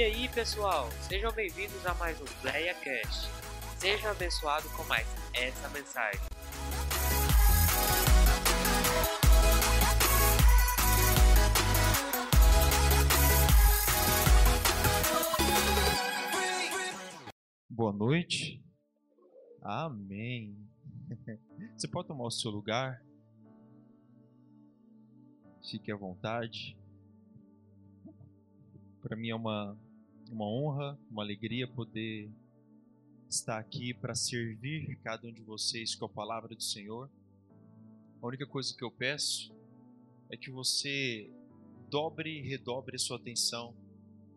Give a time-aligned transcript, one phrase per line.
[0.00, 3.28] E aí, pessoal, sejam bem-vindos a mais um PlayaCast.
[3.76, 6.18] Seja abençoado com mais essa mensagem.
[17.68, 18.64] Boa noite.
[19.60, 20.56] Amém.
[21.76, 23.04] Você pode tomar o seu lugar?
[25.70, 26.74] Fique à vontade.
[29.02, 29.78] Para mim é uma,
[30.30, 32.30] uma honra, uma alegria poder
[33.28, 37.10] estar aqui para servir cada um de vocês com a palavra do Senhor.
[38.22, 39.52] A única coisa que eu peço
[40.30, 41.28] é que você
[41.90, 43.74] dobre e redobre a sua atenção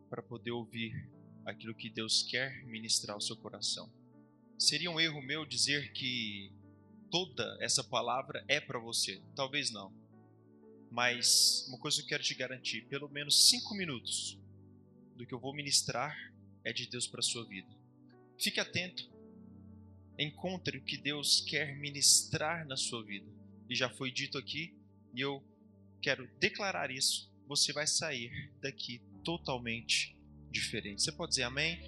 [0.10, 1.08] para poder ouvir
[1.46, 3.92] aquilo que Deus quer ministrar ao seu coração.
[4.58, 6.52] Seria um erro meu dizer que
[7.12, 9.22] toda essa palavra é para você.
[9.36, 9.94] Talvez não.
[10.90, 14.40] Mas uma coisa que eu quero te garantir: pelo menos cinco minutos
[15.16, 16.16] do que eu vou ministrar
[16.64, 17.70] é de Deus para a sua vida.
[18.40, 19.12] Fique atento.
[20.18, 23.30] Encontre o que Deus quer ministrar na sua vida.
[23.70, 24.76] E já foi dito aqui,
[25.14, 25.44] e eu
[26.02, 27.32] quero declarar isso.
[27.48, 30.16] Você vai sair daqui totalmente
[30.52, 31.02] diferente.
[31.02, 31.82] Você pode dizer amém?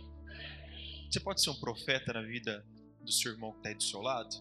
[1.09, 2.65] Você pode ser um profeta na vida
[3.01, 4.35] do seu irmão que está aí do seu lado?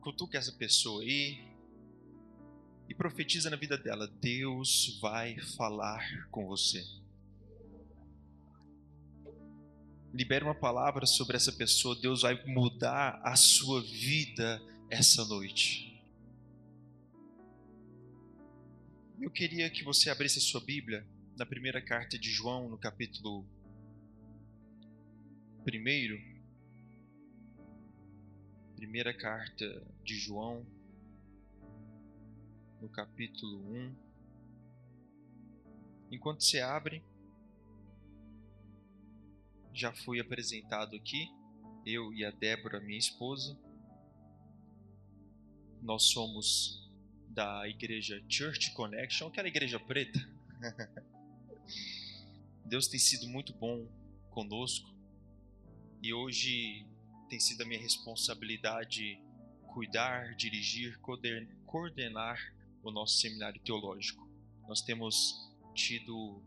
[0.00, 1.38] Cutuca essa pessoa aí
[2.88, 6.84] e profetiza na vida dela: Deus vai falar com você.
[10.14, 16.00] Libere uma palavra sobre essa pessoa, Deus vai mudar a sua vida essa noite.
[19.20, 21.04] Eu queria que você abrisse a sua Bíblia
[21.36, 23.44] na primeira carta de João, no capítulo
[25.66, 25.66] 1.
[28.76, 30.64] Primeira carta de João,
[32.80, 33.96] no capítulo 1.
[36.12, 37.02] Enquanto você abre,
[39.74, 41.28] já fui apresentado aqui,
[41.84, 43.58] eu e a Débora, minha esposa.
[45.82, 46.88] Nós somos
[47.28, 50.18] da igreja Church Connection, aquela igreja preta.
[52.64, 53.86] Deus tem sido muito bom
[54.30, 54.88] conosco
[56.00, 56.86] e hoje
[57.28, 59.20] tem sido a minha responsabilidade
[59.66, 60.98] cuidar, dirigir,
[61.66, 62.38] coordenar
[62.82, 64.26] o nosso seminário teológico.
[64.68, 66.40] Nós temos tido,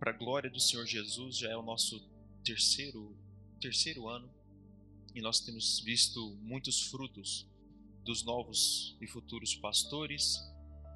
[0.00, 2.00] para a glória do Senhor Jesus, já é o nosso
[2.42, 3.14] terceiro,
[3.60, 4.30] terceiro ano.
[5.14, 7.46] E nós temos visto muitos frutos
[8.02, 10.40] dos novos e futuros pastores,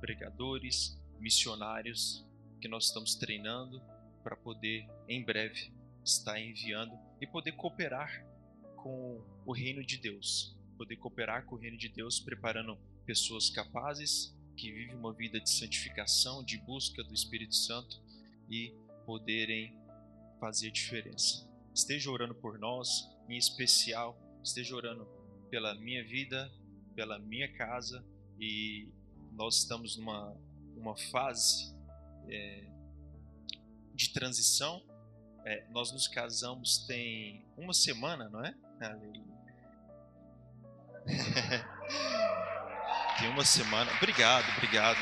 [0.01, 2.25] pregadores, missionários
[2.63, 3.83] que nós estamos treinando
[4.23, 5.71] para poder em breve
[6.03, 8.27] estar enviando e poder cooperar
[8.77, 14.35] com o reino de Deus, poder cooperar com o reino de Deus, preparando pessoas capazes
[14.57, 18.03] que vivem uma vida de santificação, de busca do Espírito Santo
[18.49, 18.73] e
[19.05, 19.79] poderem
[20.41, 21.49] fazer diferença.
[21.75, 22.89] Esteja orando por nós,
[23.29, 25.07] em especial, esteja orando
[25.51, 26.51] pela minha vida,
[26.95, 28.05] pela minha casa
[28.39, 28.89] e
[29.33, 30.37] nós estamos numa
[30.77, 31.75] uma fase
[32.29, 32.67] é,
[33.95, 34.83] de transição.
[35.47, 38.55] É, nós nos casamos tem uma semana, não é?
[43.19, 43.93] tem uma semana.
[43.97, 44.99] Obrigado, obrigado.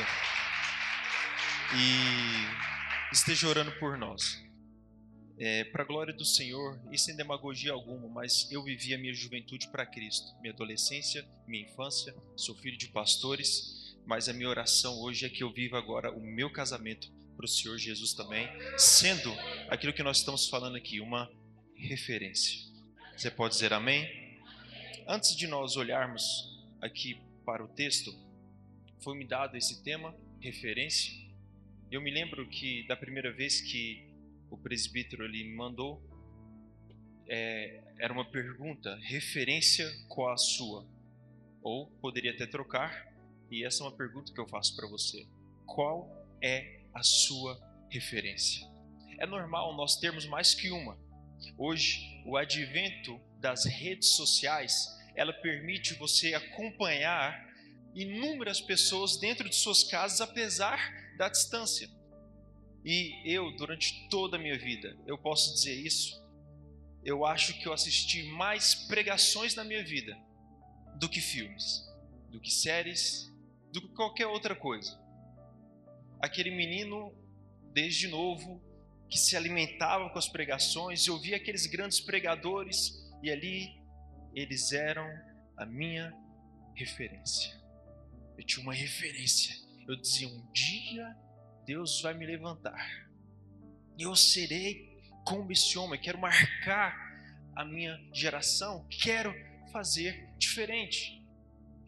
[1.75, 2.72] E
[3.13, 4.43] esteja orando por nós.
[5.39, 9.13] É, para a glória do Senhor, e sem demagogia alguma, mas eu vivi a minha
[9.13, 14.99] juventude para Cristo, minha adolescência, minha infância, sou filho de pastores, mas a minha oração
[15.01, 19.31] hoje é que eu viva agora o meu casamento para o Senhor Jesus também, sendo
[19.69, 21.31] aquilo que nós estamos falando aqui, uma
[21.77, 22.61] referência.
[23.17, 24.41] Você pode dizer amém?
[25.07, 26.23] Antes de nós olharmos
[26.81, 28.15] aqui para o texto,
[29.03, 31.22] foi me dado esse tema, referência.
[31.93, 34.03] Eu me lembro que da primeira vez que
[34.51, 36.03] o presbítero ali me mandou,
[37.29, 40.89] é, era uma pergunta, referência qual a sua?
[41.63, 43.13] Ou poderia até trocar,
[43.51, 45.29] e essa é uma pergunta que eu faço para você.
[45.67, 46.11] Qual
[46.43, 47.61] é a sua
[47.91, 48.67] referência.
[49.19, 50.99] É normal nós termos mais que uma.
[51.59, 57.53] Hoje, o advento das redes sociais, ela permite você acompanhar
[57.95, 61.89] inúmeras pessoas dentro de suas casas apesar da distância.
[62.85, 66.21] E eu, durante toda a minha vida, eu posso dizer isso,
[67.05, 70.17] eu acho que eu assisti mais pregações na minha vida
[70.97, 71.89] do que filmes,
[72.31, 73.33] do que séries,
[73.73, 75.03] do que qualquer outra coisa
[76.23, 77.13] aquele menino,
[77.73, 78.63] desde novo,
[79.11, 83.77] que se alimentava com as pregações, e ouvia aqueles grandes pregadores, e ali
[84.33, 85.05] eles eram
[85.57, 86.15] a minha
[86.77, 87.61] referência.
[88.39, 89.57] Eu tinha uma referência.
[89.87, 91.17] Eu dizia: um dia
[91.65, 93.09] Deus vai me levantar.
[93.99, 96.95] Eu serei como esse homem, quero marcar
[97.55, 99.33] a minha geração, quero
[99.73, 101.23] fazer diferente.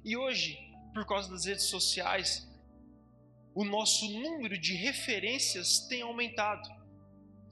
[0.04, 0.58] E hoje,
[0.92, 2.48] por causa das redes sociais,
[3.54, 6.68] o nosso número de referências tem aumentado.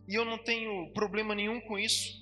[0.09, 2.21] E eu não tenho problema nenhum com isso,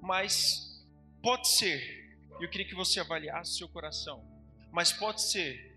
[0.00, 0.84] mas
[1.22, 4.24] pode ser, eu queria que você avaliasse seu coração,
[4.72, 5.69] mas pode ser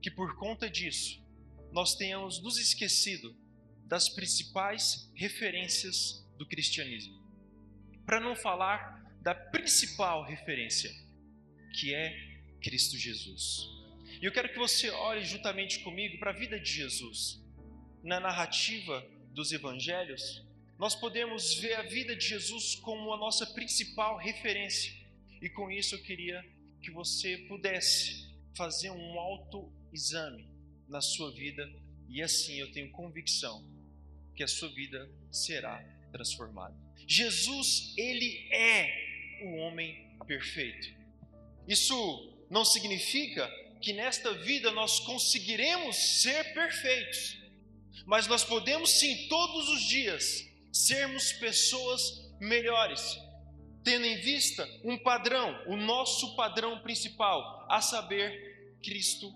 [0.00, 1.22] que por conta disso
[1.72, 3.36] nós tenhamos nos esquecido
[3.84, 7.18] das principais referências do cristianismo.
[8.04, 10.90] Para não falar da principal referência,
[11.74, 13.68] que é Cristo Jesus.
[14.20, 17.40] E eu quero que você olhe juntamente comigo para a vida de Jesus.
[18.02, 20.44] Na narrativa dos evangelhos,
[20.78, 24.92] nós podemos ver a vida de Jesus como a nossa principal referência.
[25.40, 26.44] E com isso eu queria
[26.80, 29.14] que você pudesse fazer um
[29.88, 30.46] autoexame
[30.88, 31.68] na sua vida
[32.08, 33.64] e assim eu tenho convicção
[34.34, 35.82] que a sua vida será
[36.12, 36.74] transformada.
[37.06, 40.94] Jesus, ele é o homem perfeito.
[41.66, 43.48] Isso não significa
[43.80, 47.38] que nesta vida nós conseguiremos ser perfeitos,
[48.06, 53.18] mas nós podemos sim todos os dias sermos pessoas melhores,
[53.84, 59.32] tendo em vista um padrão, o nosso padrão principal, a saber, Cristo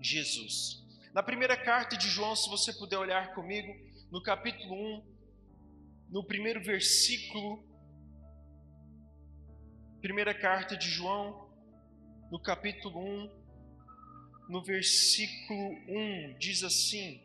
[0.00, 0.84] Jesus.
[1.12, 3.74] Na primeira carta de João, se você puder olhar comigo,
[4.10, 5.02] no capítulo 1,
[6.10, 7.64] no primeiro versículo,
[10.00, 11.50] primeira carta de João,
[12.30, 13.38] no capítulo 1,
[14.48, 17.20] no versículo 1, diz assim: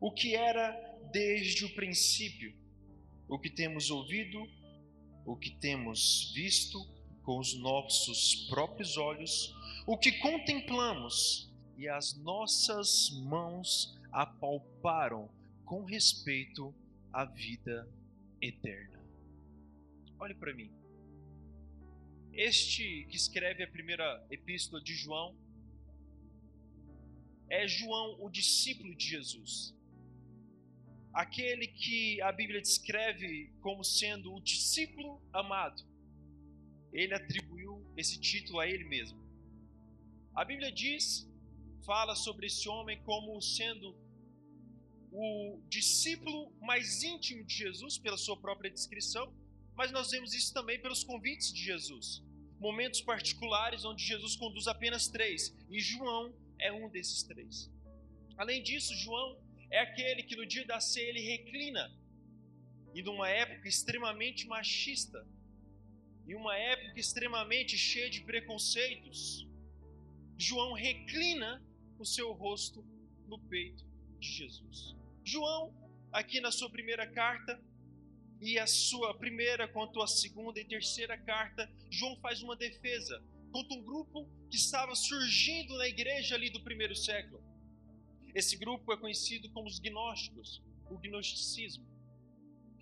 [0.00, 0.70] O que era
[1.12, 2.54] desde o princípio,
[3.28, 4.38] o que temos ouvido,
[5.24, 6.78] o que temos visto
[7.22, 9.54] com os nossos próprios olhos,
[9.88, 15.30] o que contemplamos e as nossas mãos apalparam
[15.64, 16.74] com respeito
[17.10, 17.88] à vida
[18.38, 19.02] eterna.
[20.20, 20.70] Olhe para mim.
[22.34, 25.34] Este que escreve a primeira epístola de João
[27.48, 29.74] é João, o discípulo de Jesus.
[31.14, 35.82] Aquele que a Bíblia descreve como sendo o discípulo amado.
[36.92, 39.27] Ele atribuiu esse título a ele mesmo.
[40.38, 41.28] A Bíblia diz,
[41.84, 43.92] fala sobre esse homem como sendo
[45.10, 49.34] o discípulo mais íntimo de Jesus, pela sua própria descrição,
[49.74, 52.22] mas nós vemos isso também pelos convites de Jesus.
[52.60, 57.68] Momentos particulares onde Jesus conduz apenas três, e João é um desses três.
[58.36, 59.40] Além disso, João
[59.72, 61.92] é aquele que no dia da ceia ele reclina,
[62.94, 65.26] e numa época extremamente machista,
[66.28, 69.47] em uma época extremamente cheia de preconceitos,
[70.38, 71.60] João reclina
[71.98, 72.84] o seu rosto
[73.26, 73.84] no peito
[74.20, 74.96] de Jesus.
[75.24, 75.74] João,
[76.12, 77.60] aqui na sua primeira carta,
[78.40, 83.76] e a sua primeira quanto a segunda e terceira carta, João faz uma defesa contra
[83.76, 87.42] um grupo que estava surgindo na igreja ali do primeiro século.
[88.34, 91.84] Esse grupo é conhecido como os gnósticos, o gnosticismo.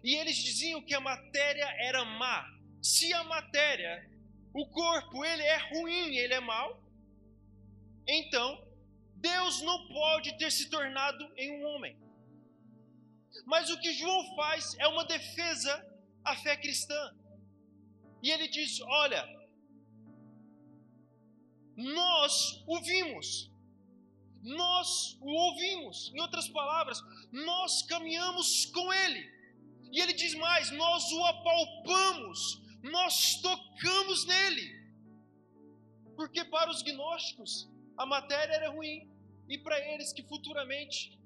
[0.04, 2.46] E eles diziam que a matéria era má.
[2.82, 4.10] Se a matéria,
[4.52, 6.85] o corpo, ele é ruim, ele é mau,
[8.06, 8.66] então
[9.16, 11.96] Deus não pode ter se tornado em um homem.
[13.44, 15.72] Mas o que João faz é uma defesa
[16.24, 17.14] à fé cristã.
[18.22, 19.22] E ele diz: olha,
[21.76, 23.50] nós o vimos,
[24.42, 26.12] nós o ouvimos.
[26.14, 27.00] Em outras palavras,
[27.32, 29.22] nós caminhamos com ele.
[29.92, 34.76] E ele diz mais: nós o apalpamos, nós tocamos nele.
[36.16, 39.08] Porque para os gnósticos a matéria era ruim,
[39.48, 41.18] e para eles que futuramente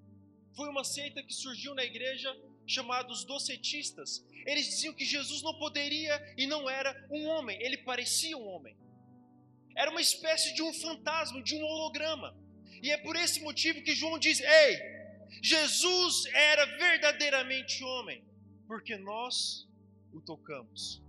[0.55, 2.37] foi uma seita que surgiu na igreja
[2.67, 4.25] chamados docetistas.
[4.47, 8.77] Eles diziam que Jesus não poderia e não era um homem, ele parecia um homem.
[9.77, 12.37] Era uma espécie de um fantasma, de um holograma.
[12.83, 14.79] E é por esse motivo que João diz: Ei,
[15.43, 18.23] Jesus era verdadeiramente homem,
[18.67, 19.69] porque nós
[20.13, 21.03] o tocamos.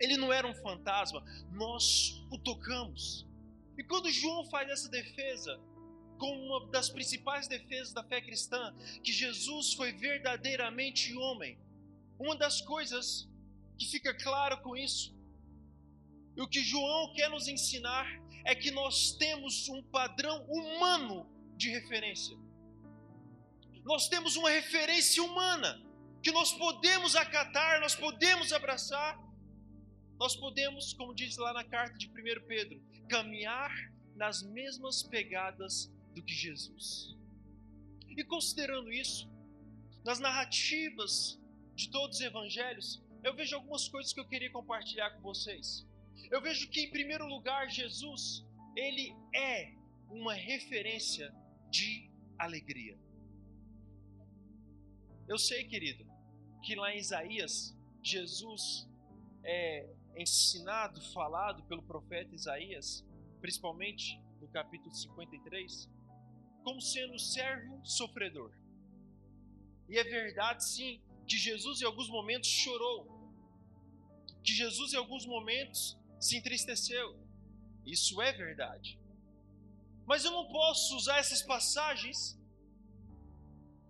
[0.00, 1.22] Ele não era um fantasma,
[1.52, 3.26] nós o tocamos.
[3.76, 5.60] E quando João faz essa defesa,
[6.18, 11.58] como uma das principais defesas da fé cristã, que Jesus foi verdadeiramente homem,
[12.18, 13.28] uma das coisas
[13.78, 15.14] que fica claro com isso
[16.36, 18.06] e o que João quer nos ensinar
[18.44, 21.26] é que nós temos um padrão humano
[21.56, 22.36] de referência.
[23.84, 25.82] Nós temos uma referência humana
[26.22, 29.18] que nós podemos acatar, nós podemos abraçar,
[30.22, 33.72] nós podemos, como diz lá na carta de 1 Pedro, caminhar
[34.14, 37.16] nas mesmas pegadas do que Jesus.
[38.08, 39.28] E considerando isso,
[40.04, 41.40] nas narrativas
[41.74, 45.84] de todos os evangelhos, eu vejo algumas coisas que eu queria compartilhar com vocês.
[46.30, 49.74] Eu vejo que, em primeiro lugar, Jesus, ele é
[50.08, 51.34] uma referência
[51.68, 52.96] de alegria.
[55.26, 56.06] Eu sei, querido,
[56.62, 58.88] que lá em Isaías, Jesus
[59.42, 63.04] é ensinado, falado pelo profeta Isaías,
[63.40, 65.88] principalmente no capítulo 53,
[66.62, 68.52] como sendo servo sofredor.
[69.88, 73.06] E é verdade, sim, que Jesus em alguns momentos chorou,
[74.42, 77.18] que Jesus em alguns momentos se entristeceu.
[77.84, 78.98] Isso é verdade.
[80.06, 82.38] Mas eu não posso usar essas passagens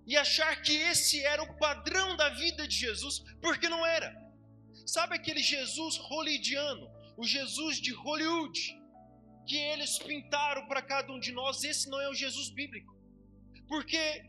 [0.06, 4.21] e achar que esse era o padrão da vida de Jesus, porque não era.
[4.86, 8.60] Sabe aquele Jesus hollywoodiano, o Jesus de Hollywood,
[9.46, 11.64] que eles pintaram para cada um de nós?
[11.64, 12.94] Esse não é o Jesus bíblico.
[13.68, 14.24] Porque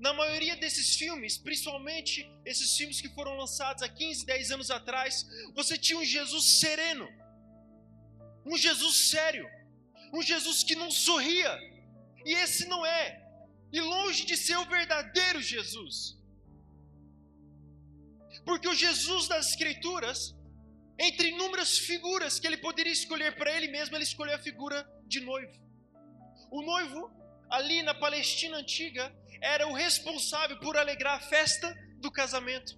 [0.00, 5.26] na maioria desses filmes, principalmente esses filmes que foram lançados há 15, 10 anos atrás,
[5.54, 7.08] você tinha um Jesus sereno,
[8.46, 9.48] um Jesus sério,
[10.12, 11.58] um Jesus que não sorria.
[12.24, 13.24] E esse não é.
[13.72, 16.17] E longe de ser o verdadeiro Jesus.
[18.48, 20.34] Porque o Jesus das Escrituras,
[20.98, 25.20] entre inúmeras figuras que ele poderia escolher para ele mesmo, ele escolheu a figura de
[25.20, 25.52] noivo.
[26.50, 27.10] O noivo,
[27.50, 31.68] ali na Palestina antiga, era o responsável por alegrar a festa
[32.00, 32.72] do casamento.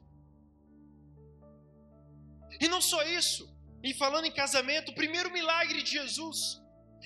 [2.61, 3.49] E não só isso,
[3.81, 6.61] e falando em casamento, o primeiro milagre de Jesus,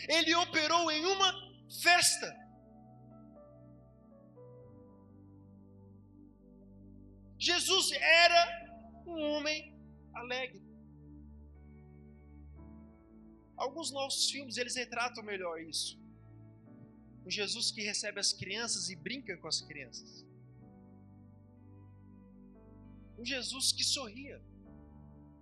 [0.09, 1.31] ele operou em uma
[1.83, 2.35] festa.
[7.45, 8.43] Jesus era
[9.07, 9.59] um homem
[10.15, 10.63] alegre.
[13.55, 16.01] Alguns nossos filmes eles retratam melhor isso.
[17.27, 20.25] Um Jesus que recebe as crianças e brinca com as crianças.
[23.19, 24.43] Um Jesus que sorria.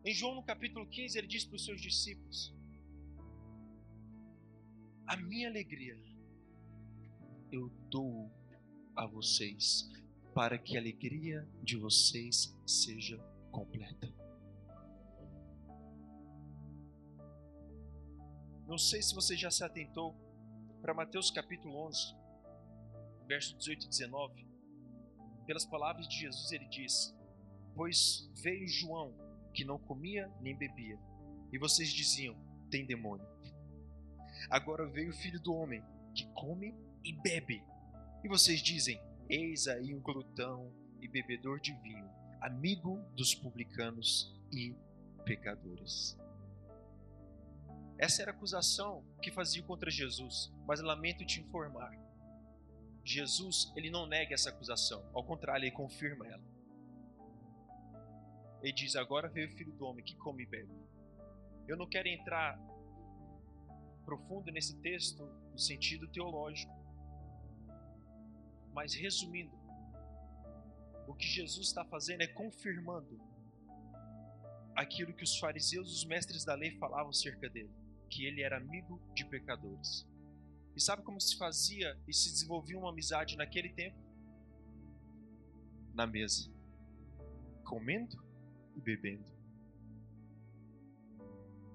[0.04, 2.52] Em João no capítulo 15, ele diz para os seus discípulos:
[5.06, 5.96] A minha alegria
[7.52, 8.28] eu dou
[8.96, 9.88] a vocês,
[10.34, 13.18] para que a alegria de vocês seja
[13.50, 14.12] completa.
[18.66, 20.16] Não sei se você já se atentou
[20.80, 22.16] para Mateus capítulo 11,
[23.26, 24.46] verso 18 e 19.
[25.46, 27.14] Pelas palavras de Jesus, ele diz:
[27.74, 29.14] Pois veio João
[29.52, 30.98] que não comia nem bebia.
[31.52, 32.34] E vocês diziam:
[32.70, 33.26] tem demônio.
[34.48, 35.84] Agora veio o filho do homem,
[36.14, 36.74] que come
[37.04, 37.62] e bebe.
[38.24, 38.98] E vocês dizem:
[39.28, 42.08] eis aí um glutão e bebedor de vinho,
[42.40, 44.74] amigo dos publicanos e
[45.24, 46.18] pecadores.
[47.98, 51.92] Essa era a acusação que faziam contra Jesus, mas lamento te informar.
[53.04, 56.42] Jesus, ele não nega essa acusação, ao contrário, ele confirma ela.
[58.62, 60.72] Ele diz: Agora veio o filho do homem que come e bebe.
[61.66, 62.58] Eu não quero entrar
[64.04, 66.72] profundo nesse texto no sentido teológico,
[68.72, 69.56] mas resumindo,
[71.06, 73.20] o que Jesus está fazendo é confirmando
[74.74, 77.70] aquilo que os fariseus e os mestres da lei falavam acerca dele,
[78.08, 80.06] que ele era amigo de pecadores.
[80.74, 83.98] E sabe como se fazia e se desenvolvia uma amizade naquele tempo?
[85.92, 86.50] Na mesa,
[87.64, 88.16] comendo
[88.74, 89.24] e bebendo.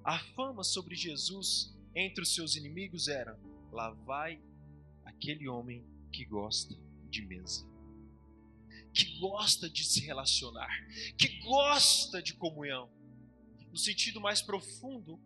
[0.04, 3.40] A fama sobre Jesus entre os seus inimigos era:
[3.72, 4.42] lá vai
[5.06, 7.66] aquele homem que gosta de mesa,
[8.94, 10.70] que gosta de se relacionar,
[11.18, 12.90] que gosta de comunhão.
[13.72, 15.20] No sentido mais profundo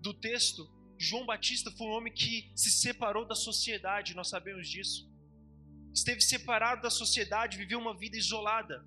[0.00, 5.10] do texto, João Batista foi um homem que se separou da sociedade, nós sabemos disso.
[5.94, 8.84] Esteve separado da sociedade, viveu uma vida isolada.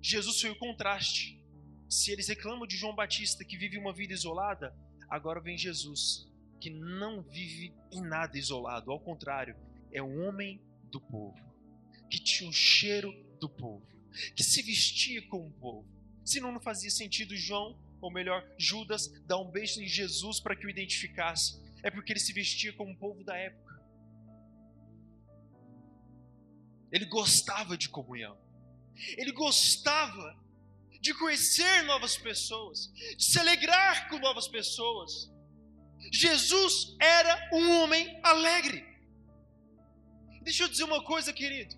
[0.00, 1.42] Jesus foi o contraste.
[1.88, 4.74] Se eles reclamam de João Batista que vive uma vida isolada,
[5.08, 6.26] agora vem Jesus
[6.60, 9.56] que não vive em nada isolado, ao contrário,
[9.92, 10.60] é um homem
[10.96, 11.36] do povo,
[12.10, 13.86] que tinha o cheiro do povo,
[14.34, 15.86] que se vestia como o povo.
[16.24, 20.66] Senão não fazia sentido João, ou melhor, Judas, dar um beijo em Jesus para que
[20.66, 21.60] o identificasse.
[21.82, 23.76] É porque ele se vestia como o povo da época.
[26.90, 28.38] Ele gostava de comunhão.
[29.18, 30.42] Ele gostava
[31.00, 35.30] de conhecer novas pessoas, de se alegrar com novas pessoas.
[36.10, 38.95] Jesus era um homem alegre.
[40.46, 41.74] Deixa eu dizer uma coisa, querido.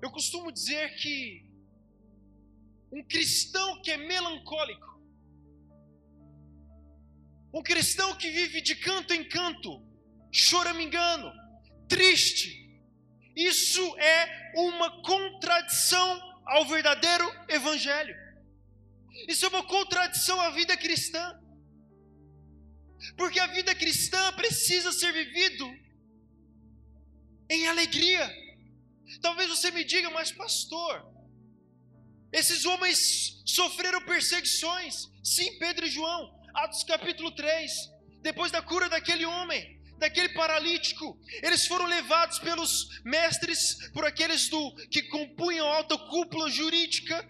[0.00, 1.44] Eu costumo dizer que
[2.90, 4.98] um cristão que é melancólico,
[7.52, 9.70] um cristão que vive de canto em canto,
[10.32, 11.30] choramingando,
[11.86, 12.50] triste,
[13.36, 16.08] Isso é uma contradição
[16.44, 18.16] ao verdadeiro evangelho.
[19.28, 21.22] Isso é uma contradição à vida cristã.
[23.16, 25.66] Porque a vida cristã precisa ser vivido
[27.48, 28.30] em alegria.
[29.22, 31.06] Talvez você me diga, mas pastor,
[32.32, 35.08] esses homens sofreram perseguições.
[35.22, 37.72] Sim, Pedro e João, Atos capítulo 3.
[38.20, 44.74] Depois da cura daquele homem, daquele paralítico, eles foram levados pelos mestres, por aqueles do
[44.90, 47.26] que compunham a alta cúpula jurídica,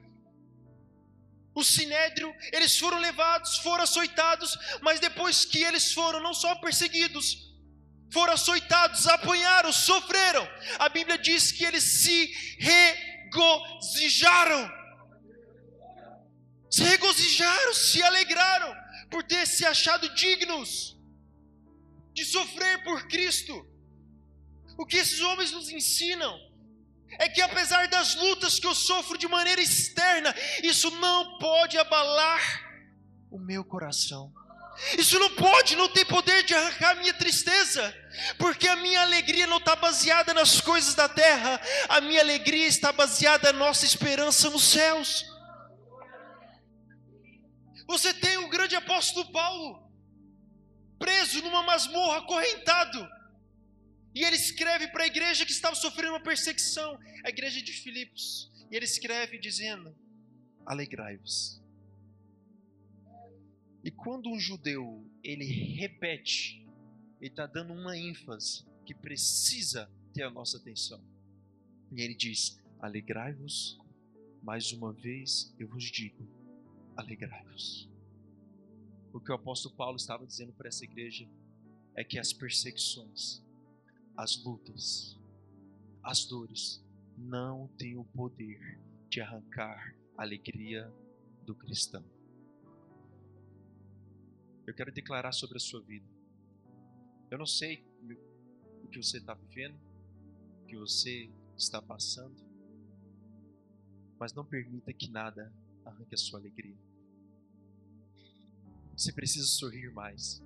[1.58, 7.48] o sinédrio, eles foram levados, foram açoitados, mas depois que eles foram não só perseguidos,
[8.12, 10.48] foram açoitados, apanharam, sofreram.
[10.78, 12.32] A Bíblia diz que eles se
[13.30, 14.70] regozijaram.
[16.70, 18.74] Se regozijaram, se alegraram
[19.10, 20.96] por ter se achado dignos
[22.12, 23.66] de sofrer por Cristo.
[24.78, 26.47] O que esses homens nos ensinam
[27.18, 32.40] é que apesar das lutas que eu sofro de maneira externa, isso não pode abalar
[33.30, 34.32] o meu coração.
[34.96, 37.92] Isso não pode, não tem poder de arrancar a minha tristeza,
[38.38, 42.92] porque a minha alegria não está baseada nas coisas da terra, a minha alegria está
[42.92, 45.26] baseada na nossa esperança nos céus.
[47.88, 49.82] Você tem o grande apóstolo Paulo,
[50.96, 53.17] preso numa masmorra, acorrentado,
[54.18, 58.50] e ele escreve para a igreja que estava sofrendo uma perseguição, a igreja de Filipos.
[58.68, 59.96] E ele escreve dizendo:
[60.66, 61.62] Alegrai-vos.
[63.84, 66.66] E quando um judeu ele repete,
[67.20, 71.00] ele está dando uma ênfase que precisa ter a nossa atenção.
[71.92, 73.78] E ele diz: Alegrai-vos,
[74.42, 76.28] mais uma vez eu vos digo:
[76.96, 77.88] alegrai-vos.
[79.12, 81.24] O que o apóstolo Paulo estava dizendo para essa igreja
[81.94, 83.46] é que as perseguições,
[84.18, 85.16] as lutas,
[86.02, 86.84] as dores
[87.16, 90.92] não têm o poder de arrancar a alegria
[91.46, 92.04] do cristão.
[94.66, 96.04] Eu quero declarar sobre a sua vida.
[97.30, 97.86] Eu não sei
[98.82, 99.78] o que você está vivendo,
[100.62, 102.44] o que você está passando,
[104.18, 105.54] mas não permita que nada
[105.84, 106.76] arranque a sua alegria.
[108.96, 110.42] Você precisa sorrir mais.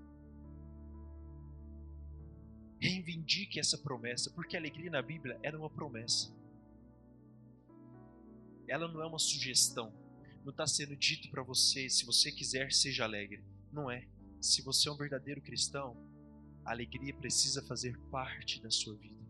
[2.82, 6.34] Reivindique essa promessa, porque a alegria na Bíblia era uma promessa.
[8.66, 9.94] Ela não é uma sugestão.
[10.44, 13.44] Não está sendo dito para você, se você quiser, seja alegre.
[13.72, 14.08] Não é.
[14.40, 15.96] Se você é um verdadeiro cristão,
[16.64, 19.22] a alegria precisa fazer parte da sua vida.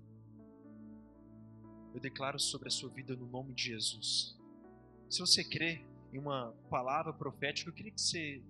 [1.93, 4.35] Eu declaro sobre a sua vida no nome de Jesus.
[5.11, 8.43] Se você crê em uma palavra profética, eu queria que você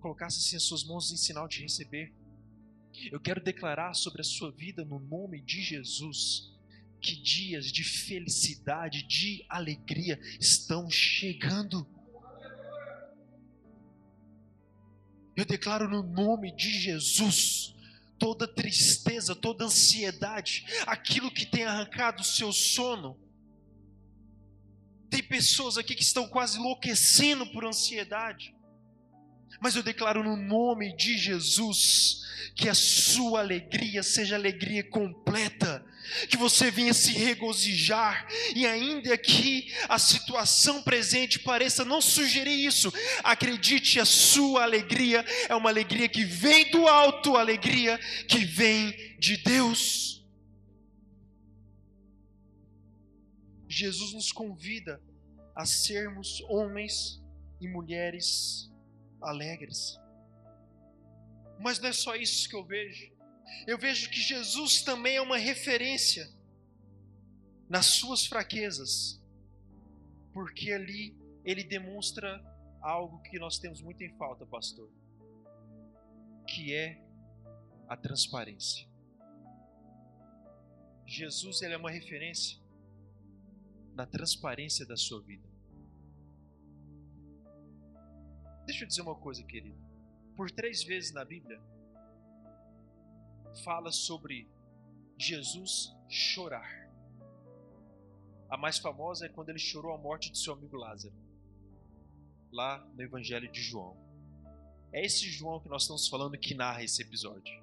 [0.00, 2.12] colocasse assim as suas mãos em sinal de receber.
[3.10, 6.52] Eu quero declarar sobre a sua vida, no nome de Jesus,
[7.00, 11.86] que dias de felicidade, de alegria estão chegando.
[15.36, 17.74] Eu declaro no nome de Jesus,
[18.18, 23.20] toda tristeza, toda ansiedade, aquilo que tem arrancado o seu sono.
[25.10, 28.55] Tem pessoas aqui que estão quase enlouquecendo por ansiedade.
[29.60, 35.84] Mas eu declaro no nome de Jesus que a sua alegria seja alegria completa,
[36.28, 42.92] que você venha se regozijar, e ainda que a situação presente pareça não sugerir isso,
[43.22, 49.36] acredite, a sua alegria é uma alegria que vem do alto, alegria que vem de
[49.36, 50.24] Deus.
[53.68, 55.02] Jesus nos convida
[55.54, 57.20] a sermos homens
[57.60, 58.70] e mulheres
[59.26, 59.98] alegres.
[61.58, 63.12] Mas não é só isso que eu vejo.
[63.66, 66.28] Eu vejo que Jesus também é uma referência
[67.68, 69.20] nas suas fraquezas,
[70.32, 72.42] porque ali ele demonstra
[72.80, 74.90] algo que nós temos muito em falta, pastor,
[76.46, 77.00] que é
[77.88, 78.88] a transparência.
[81.06, 82.58] Jesus ele é uma referência
[83.94, 85.55] na transparência da sua vida.
[88.66, 89.78] Deixa eu dizer uma coisa, querido.
[90.36, 91.60] Por três vezes na Bíblia,
[93.64, 94.50] fala sobre
[95.16, 96.90] Jesus chorar.
[98.50, 101.14] A mais famosa é quando ele chorou a morte de seu amigo Lázaro,
[102.52, 103.96] lá no Evangelho de João.
[104.92, 107.62] É esse João que nós estamos falando que narra esse episódio.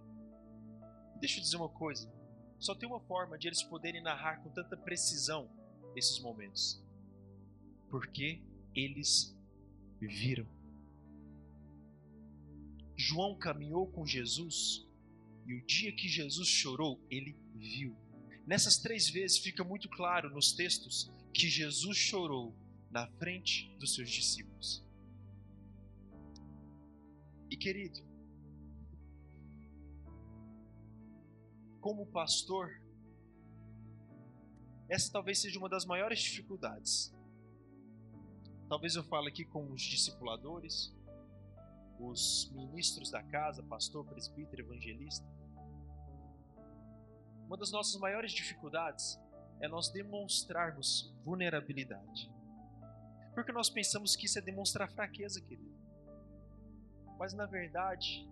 [1.20, 2.12] Deixa eu dizer uma coisa:
[2.60, 5.50] só tem uma forma de eles poderem narrar com tanta precisão
[5.96, 6.82] esses momentos,
[7.90, 8.42] porque
[8.74, 9.38] eles
[10.00, 10.63] viram.
[12.96, 14.86] João caminhou com Jesus
[15.46, 17.96] e o dia que Jesus chorou, ele viu.
[18.46, 22.56] Nessas três vezes fica muito claro nos textos que Jesus chorou
[22.92, 24.84] na frente dos seus discípulos.
[27.50, 28.00] E querido,
[31.80, 32.82] como pastor,
[34.88, 37.14] essa talvez seja uma das maiores dificuldades.
[38.70, 40.94] Talvez eu fale aqui com os discipuladores,
[42.08, 45.26] os ministros da casa, pastor, presbítero, evangelista.
[47.46, 49.20] Uma das nossas maiores dificuldades
[49.60, 52.32] é nós demonstrarmos vulnerabilidade.
[53.34, 55.74] Porque nós pensamos que isso é demonstrar fraqueza, querido.
[57.18, 58.28] Mas na verdade,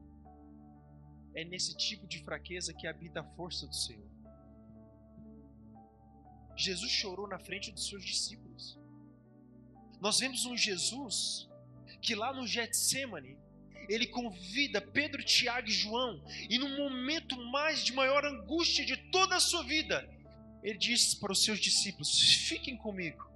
[1.33, 4.09] é nesse tipo de fraqueza que habita a força do Senhor.
[6.55, 8.79] Jesus chorou na frente dos seus discípulos.
[9.99, 11.49] Nós vemos um Jesus
[12.01, 13.37] que lá no Getsemane,
[13.91, 19.35] ele convida Pedro, Tiago e João, e no momento mais de maior angústia de toda
[19.35, 20.09] a sua vida,
[20.63, 23.29] ele diz para os seus discípulos: Fiquem comigo,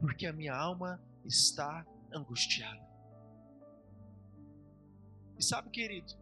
[0.00, 2.82] porque a minha alma está angustiada.
[5.38, 6.12] E sabe, querido,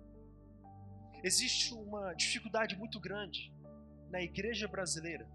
[1.23, 3.51] existe uma dificuldade muito grande
[4.11, 5.27] na igreja brasileira,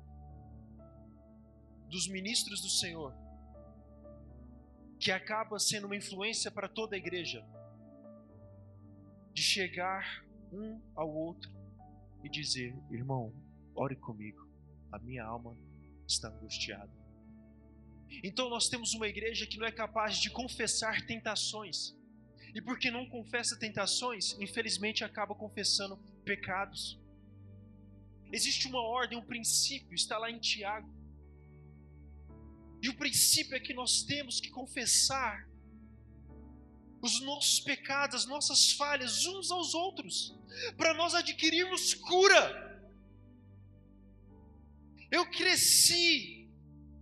[1.89, 3.13] dos ministros do Senhor,
[4.99, 7.43] que acaba sendo uma influência para toda a igreja,
[9.35, 11.51] de chegar um ao outro
[12.23, 13.33] e dizer: irmão,
[13.75, 14.49] ore comigo,
[14.91, 15.57] a minha alma
[16.07, 16.91] está angustiada.
[18.23, 21.93] Então nós temos uma igreja que não é capaz de confessar tentações.
[22.53, 26.97] E porque não confessa tentações, infelizmente acaba confessando pecados.
[28.31, 30.89] Existe uma ordem, um princípio, está lá em Tiago.
[32.81, 35.45] E o princípio é que nós temos que confessar
[37.05, 40.35] os nossos pecados, as nossas falhas uns aos outros,
[40.77, 42.63] para nós adquirirmos cura.
[45.11, 46.35] Eu cresci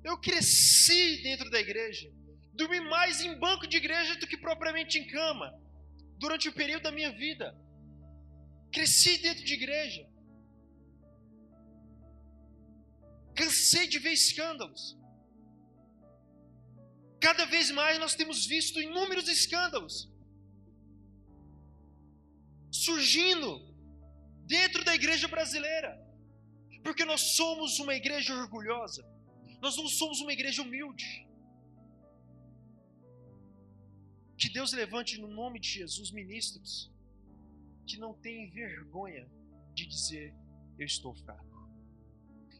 [0.03, 2.11] eu cresci dentro da igreja.
[2.53, 5.57] Dormi mais em banco de igreja do que propriamente em cama.
[6.17, 7.57] Durante o período da minha vida.
[8.71, 10.07] Cresci dentro de igreja.
[13.33, 14.97] Cansei de ver escândalos.
[17.23, 19.95] Cada vez mais nós temos visto inúmeros escândalos
[22.69, 23.49] surgindo
[24.45, 25.91] dentro da igreja brasileira,
[26.83, 29.01] porque nós somos uma igreja orgulhosa.
[29.61, 31.25] Nós não somos uma igreja humilde.
[34.37, 36.91] Que Deus levante no nome de Jesus ministros
[37.87, 39.25] que não têm vergonha
[39.73, 40.33] de dizer:
[40.77, 41.69] Eu estou fraco,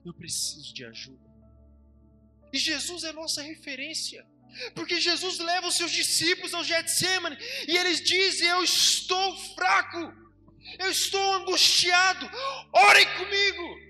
[0.06, 1.30] eu preciso de ajuda.
[2.54, 4.26] E Jesus é nossa referência,
[4.76, 7.38] porque Jesus leva os seus discípulos ao Getsemane
[7.68, 10.13] e eles dizem: Eu estou fraco,
[10.80, 12.30] eu estou angustiado,
[12.72, 13.84] orem comigo.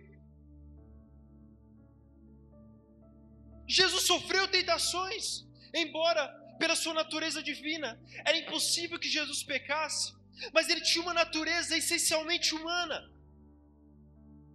[3.67, 6.27] Jesus sofreu tentações, embora
[6.59, 10.13] pela sua natureza divina era impossível que Jesus pecasse,
[10.53, 13.09] mas ele tinha uma natureza essencialmente humana.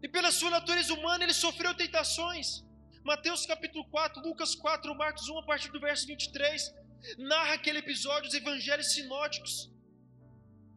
[0.02, 2.64] E pela sua natureza humana ele sofreu tentações.
[3.04, 6.74] Mateus capítulo 4, Lucas 4, Marcos 1, a partir do verso 23,
[7.18, 9.70] narra aquele episódio dos evangelhos sinóticos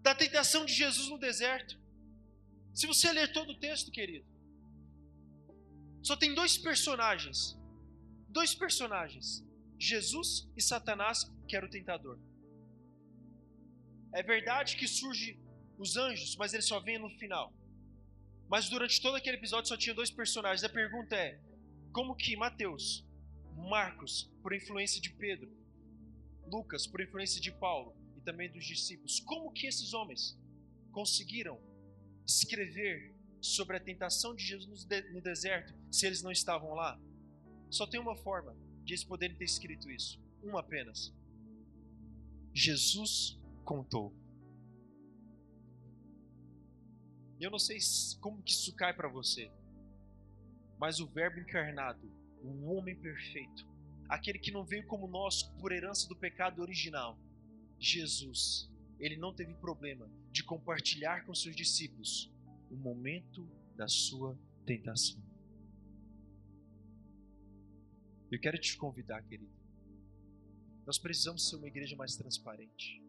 [0.01, 1.79] da tentação de Jesus no deserto.
[2.73, 4.25] Se você ler todo o texto, querido,
[6.01, 7.59] só tem dois personagens
[8.31, 9.45] dois personagens,
[9.77, 12.17] Jesus e Satanás, que era o tentador.
[14.13, 15.39] É verdade que surge
[15.77, 17.53] os anjos, mas eles só vêm no final.
[18.49, 20.63] Mas durante todo aquele episódio só tinha dois personagens.
[20.63, 21.39] A pergunta é:
[21.91, 23.05] como que Mateus,
[23.55, 25.51] Marcos, por influência de Pedro,
[26.47, 30.37] Lucas, por influência de Paulo e também dos discípulos, como que esses homens
[30.91, 31.61] conseguiram
[32.25, 36.99] escrever sobre a tentação de Jesus no deserto se eles não estavam lá?
[37.69, 40.21] Só tem uma forma de eles poderem ter escrito isso.
[40.43, 41.13] Uma apenas.
[42.53, 44.13] Jesus contou.
[47.39, 47.77] Eu não sei
[48.19, 49.51] como que isso cai para você.
[50.81, 53.69] Mas o verbo encarnado, o homem perfeito,
[54.09, 57.19] aquele que não veio como nós por herança do pecado original,
[57.77, 58.67] Jesus,
[58.99, 62.33] ele não teve problema de compartilhar com seus discípulos
[62.71, 65.21] o momento da sua tentação.
[68.31, 69.53] Eu quero te convidar, querido.
[70.83, 72.99] Nós precisamos ser uma igreja mais transparente.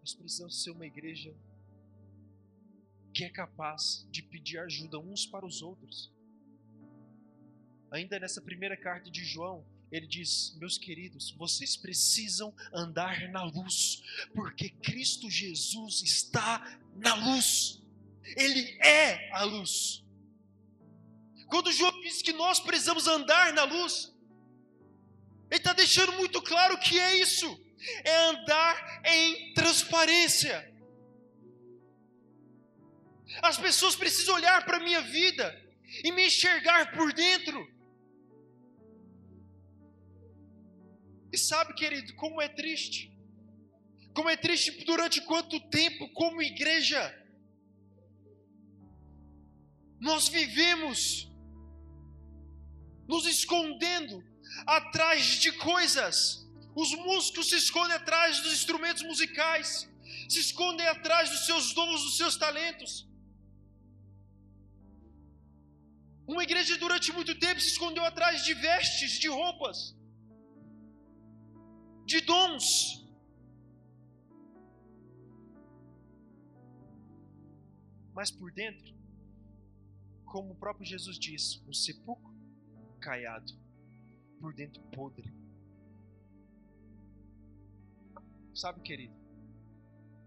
[0.00, 1.36] Nós precisamos ser uma igreja
[3.16, 6.12] que é capaz de pedir ajuda uns para os outros.
[7.90, 14.02] Ainda nessa primeira carta de João, ele diz: Meus queridos, vocês precisam andar na luz,
[14.34, 17.82] porque Cristo Jesus está na luz,
[18.36, 20.04] Ele é a luz.
[21.46, 24.14] Quando João diz que nós precisamos andar na luz,
[25.50, 27.48] ele está deixando muito claro o que é isso:
[28.04, 30.75] é andar em transparência.
[33.42, 35.46] As pessoas precisam olhar para a minha vida
[36.04, 37.58] e me enxergar por dentro.
[41.32, 43.12] E sabe, querido, como é triste?
[44.14, 47.02] Como é triste durante quanto tempo, como igreja,
[50.00, 51.30] nós vivemos
[53.06, 54.24] nos escondendo
[54.66, 56.46] atrás de coisas.
[56.74, 59.88] Os músicos se escondem atrás dos instrumentos musicais,
[60.28, 63.05] se escondem atrás dos seus dons, dos seus talentos.
[66.26, 69.96] Uma igreja durante muito tempo se escondeu atrás de vestes, de roupas,
[72.04, 73.06] de dons.
[78.12, 78.94] Mas por dentro,
[80.24, 82.34] como o próprio Jesus diz, um sepulcro
[82.98, 83.52] caiado,
[84.40, 85.32] por dentro podre.
[88.52, 89.14] Sabe, querido,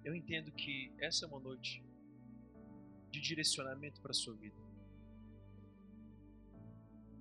[0.04, 1.84] eu entendo que essa é uma noite
[3.12, 4.69] de direcionamento para a sua vida.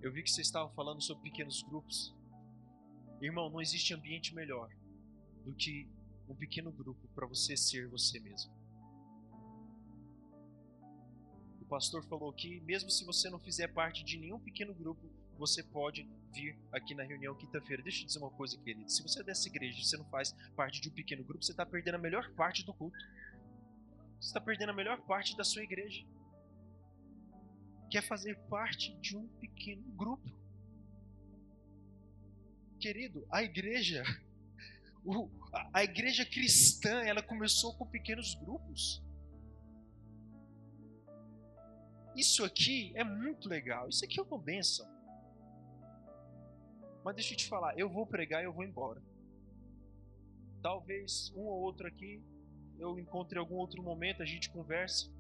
[0.01, 2.15] Eu vi que vocês estavam falando sobre pequenos grupos.
[3.21, 4.71] Irmão, não existe ambiente melhor
[5.45, 5.89] do que
[6.29, 8.53] um pequeno grupo para você ser você mesmo.
[11.61, 15.63] O pastor falou que, mesmo se você não fizer parte de nenhum pequeno grupo, você
[15.63, 17.83] pode vir aqui na reunião quinta-feira.
[17.83, 18.89] Deixa eu dizer uma coisa, querido.
[18.91, 21.53] Se você é dessa igreja e você não faz parte de um pequeno grupo, você
[21.53, 22.97] está perdendo a melhor parte do culto.
[24.21, 26.05] Você está perdendo a melhor parte da sua igreja.
[27.91, 30.29] Quer fazer parte de um pequeno grupo.
[32.79, 34.05] Querido, a igreja,
[35.73, 39.03] a, igreja cristã, ela começou com pequenos grupos.
[42.15, 43.89] Isso aqui é muito legal.
[43.89, 44.87] Isso aqui é uma bênção.
[47.05, 49.03] Mas deixa eu te falar, eu vou pregar e eu vou embora.
[50.61, 52.23] Talvez um ou outro aqui
[52.79, 55.11] eu encontre algum outro momento, a gente conversa.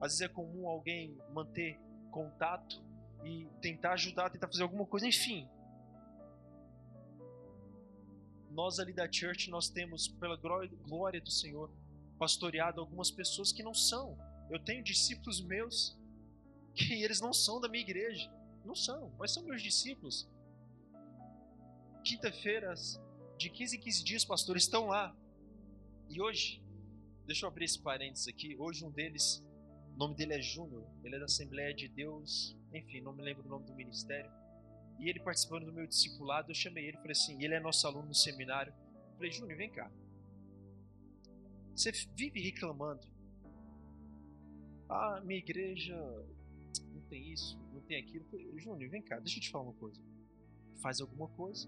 [0.00, 1.78] Às vezes é comum alguém manter
[2.10, 2.82] contato
[3.24, 5.48] e tentar ajudar, tentar fazer alguma coisa, enfim
[8.50, 11.70] nós ali da church, nós temos, pela glória do Senhor,
[12.18, 14.18] pastoreado algumas pessoas que não são.
[14.50, 15.96] Eu tenho discípulos meus
[16.74, 18.30] que eles não são da minha igreja.
[18.64, 20.28] Não são, mas são meus discípulos.
[22.04, 23.00] Quinta-feiras,
[23.38, 25.16] de 15 em 15 dias, pastores estão lá.
[26.08, 26.62] E hoje,
[27.24, 28.56] deixa eu abrir esse parênteses aqui.
[28.58, 29.42] Hoje, um deles,
[29.94, 33.44] o nome dele é Júnior, ele é da Assembleia de Deus, enfim, não me lembro
[33.44, 34.30] o nome do ministério
[35.00, 38.08] e ele participando do meu discipulado, eu chamei ele, falei assim, ele é nosso aluno
[38.08, 38.70] no seminário.
[39.08, 39.90] Eu falei, Júnior, vem cá.
[41.74, 43.08] Você vive reclamando.
[44.90, 45.96] Ah, minha igreja
[46.92, 48.26] não tem isso, não tem aquilo.
[48.58, 49.98] Júnior, vem cá, deixa eu te falar uma coisa.
[50.82, 51.66] Faz alguma coisa.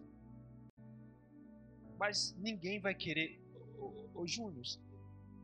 [1.98, 3.40] Mas ninguém vai querer.
[3.78, 4.66] Ô, ô Júnior,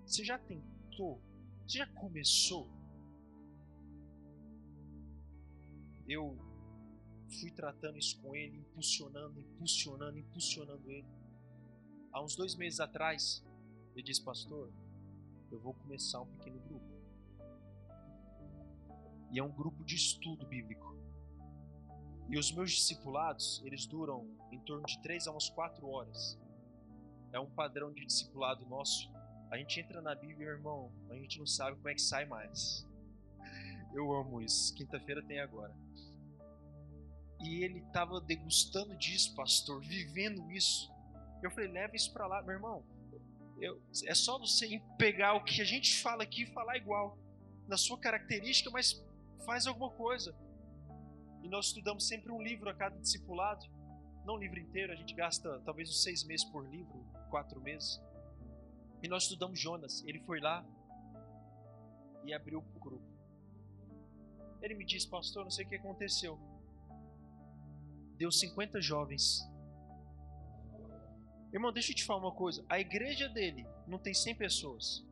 [0.05, 1.23] você já tentou?
[1.69, 2.67] Já começou?
[6.09, 6.35] Eu
[7.39, 11.07] fui tratando isso com ele, impulsionando, impulsionando, impulsionando ele.
[12.11, 13.45] Há uns dois meses atrás,
[13.93, 14.73] ele disse, pastor,
[15.51, 16.87] eu vou começar um pequeno grupo.
[19.31, 20.97] E é um grupo de estudo bíblico.
[22.31, 26.39] E os meus discipulados, eles duram em torno de três a umas quatro horas.
[27.31, 29.13] É um padrão de discipulado nosso.
[29.51, 32.87] A gente entra na Bíblia, irmão, a gente não sabe como é que sai mais.
[33.95, 34.75] Eu amo isso.
[34.75, 35.75] Quinta-feira tem agora
[37.41, 40.91] e ele estava degustando disso, pastor, vivendo isso.
[41.43, 42.85] Eu falei, leva isso para lá, meu irmão.
[43.61, 47.19] Eu, é só você pegar o que a gente fala aqui e falar igual,
[47.67, 49.05] na sua característica, mas
[49.45, 50.35] faz alguma coisa.
[51.43, 53.65] E nós estudamos sempre um livro a cada discipulado,
[54.25, 58.01] não o livro inteiro, a gente gasta talvez uns seis meses por livro, quatro meses.
[59.03, 60.05] E nós estudamos Jonas.
[60.07, 60.65] Ele foi lá
[62.25, 63.07] e abriu o grupo.
[64.61, 66.39] Ele me disse, pastor, não sei o que aconteceu
[68.19, 69.49] deu 50 jovens.
[71.53, 72.65] Irmão, deixa eu te falar uma coisa.
[72.69, 75.07] A igreja dele não tem 100 pessoas.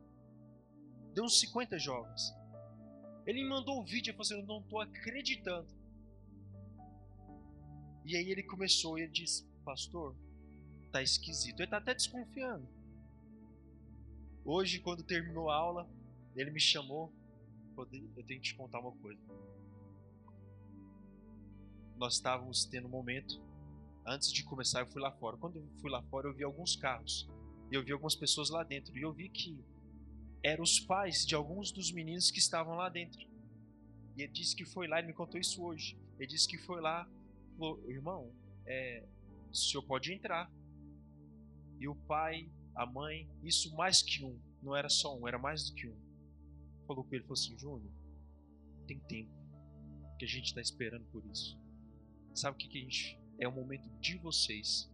[1.13, 2.35] Deu uns 50 jovens.
[3.25, 5.67] Ele me mandou um vídeo e Eu não estou acreditando.
[8.05, 10.15] E aí ele começou e ele disse: Pastor,
[10.91, 11.59] tá esquisito.
[11.59, 12.67] Ele está até desconfiando.
[14.47, 15.87] Hoje, quando terminou a aula,
[16.35, 17.13] ele me chamou.
[17.77, 19.21] Eu tenho que te contar uma coisa
[21.97, 23.41] nós estávamos tendo um momento.
[24.05, 25.35] Antes de começar, eu fui lá fora.
[25.37, 27.27] Quando eu fui lá fora, eu vi alguns carros.
[27.71, 28.97] E eu vi algumas pessoas lá dentro.
[28.97, 29.63] E eu vi que
[30.43, 33.27] eram os pais de alguns dos meninos que estavam lá dentro.
[34.15, 35.97] E ele disse que foi lá, ele me contou isso hoje.
[36.17, 37.07] Ele disse que foi lá,
[37.57, 38.31] falou, irmão,
[38.65, 39.03] é,
[39.51, 40.49] o senhor pode entrar.
[41.79, 45.67] E o pai, a mãe, isso mais que um, não era só um, era mais
[45.67, 45.97] do que um.
[46.85, 47.91] Falou com ele, falou assim, Júnior,
[48.85, 49.31] tem tempo
[50.19, 51.59] que a gente está esperando por isso.
[52.35, 54.89] Sabe o que, que a gente é o momento de vocês.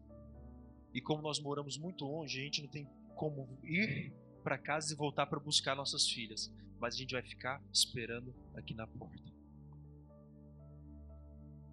[0.93, 4.95] E como nós moramos muito longe, a gente não tem como ir para casa e
[4.95, 9.33] voltar para buscar nossas filhas, mas a gente vai ficar esperando aqui na porta.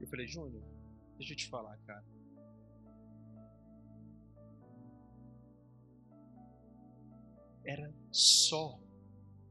[0.00, 0.62] Eu falei, Júnior,
[1.18, 2.04] deixa eu te falar, cara.
[7.70, 8.80] Era só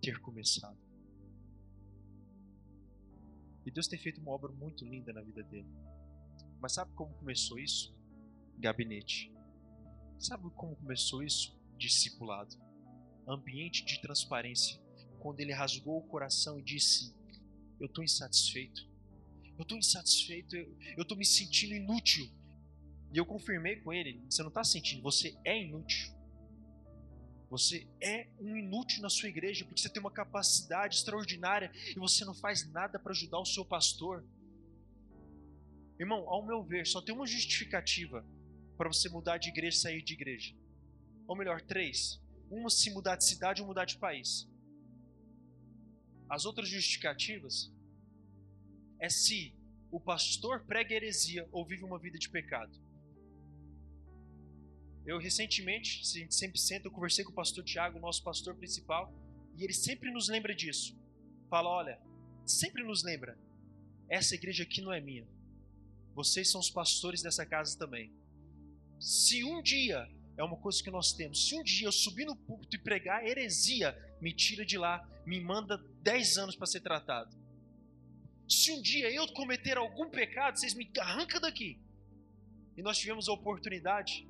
[0.01, 0.77] ter começado.
[3.65, 5.69] E Deus tem feito uma obra muito linda na vida dele.
[6.59, 7.95] Mas sabe como começou isso?
[8.57, 9.33] Gabinete.
[10.19, 11.57] Sabe como começou isso?
[11.77, 12.57] Discipulado.
[13.25, 14.77] Ambiente de transparência.
[15.21, 17.15] Quando ele rasgou o coração e disse:
[17.79, 18.85] Eu estou insatisfeito.
[19.57, 20.57] Eu estou insatisfeito.
[20.57, 22.29] Eu estou me sentindo inútil.
[23.13, 26.18] E eu confirmei com ele: Você não está sentindo, você é inútil.
[27.49, 32.23] Você é um inútil na sua igreja porque você tem uma capacidade extraordinária e você
[32.23, 34.23] não faz nada para ajudar o seu pastor.
[35.99, 38.25] Irmão, ao meu ver, só tem uma justificativa
[38.77, 40.55] para você mudar de igreja e sair de igreja.
[41.27, 42.21] Ou melhor, três.
[42.49, 44.47] Uma se mudar de cidade ou mudar de país.
[46.29, 47.71] As outras justificativas
[48.99, 49.55] é se
[49.91, 52.79] o pastor prega heresia ou vive uma vida de pecado.
[55.05, 59.13] Eu recentemente, sempre senta, eu conversei com o pastor Tiago, nosso pastor principal,
[59.55, 60.97] e ele sempre nos lembra disso.
[61.49, 61.99] Fala, olha,
[62.45, 63.37] sempre nos lembra,
[64.07, 65.27] essa igreja aqui não é minha.
[66.13, 68.11] Vocês são os pastores dessa casa também.
[68.99, 72.35] Se um dia, é uma coisa que nós temos, se um dia eu subir no
[72.35, 77.37] púlpito e pregar heresia, me tira de lá, me manda 10 anos para ser tratado.
[78.47, 81.79] Se um dia eu cometer algum pecado, vocês me arrancam daqui.
[82.75, 84.27] E nós tivemos a oportunidade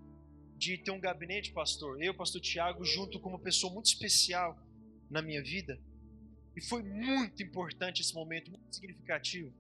[0.60, 4.62] de ter um gabinete, pastor, eu, pastor Tiago, junto com uma pessoa muito especial
[5.10, 5.80] na minha vida.
[6.54, 9.54] E foi muito importante esse momento, muito significativo.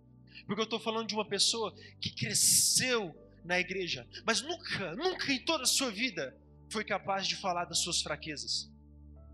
[0.45, 5.39] Porque eu estou falando de uma pessoa que cresceu na igreja, mas nunca, nunca em
[5.39, 6.37] toda a sua vida
[6.69, 8.69] foi capaz de falar das suas fraquezas.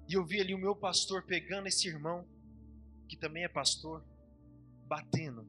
[0.07, 2.27] E eu vi ali o meu pastor pegando esse irmão,
[3.09, 4.05] que também é pastor,
[4.85, 5.47] batendo.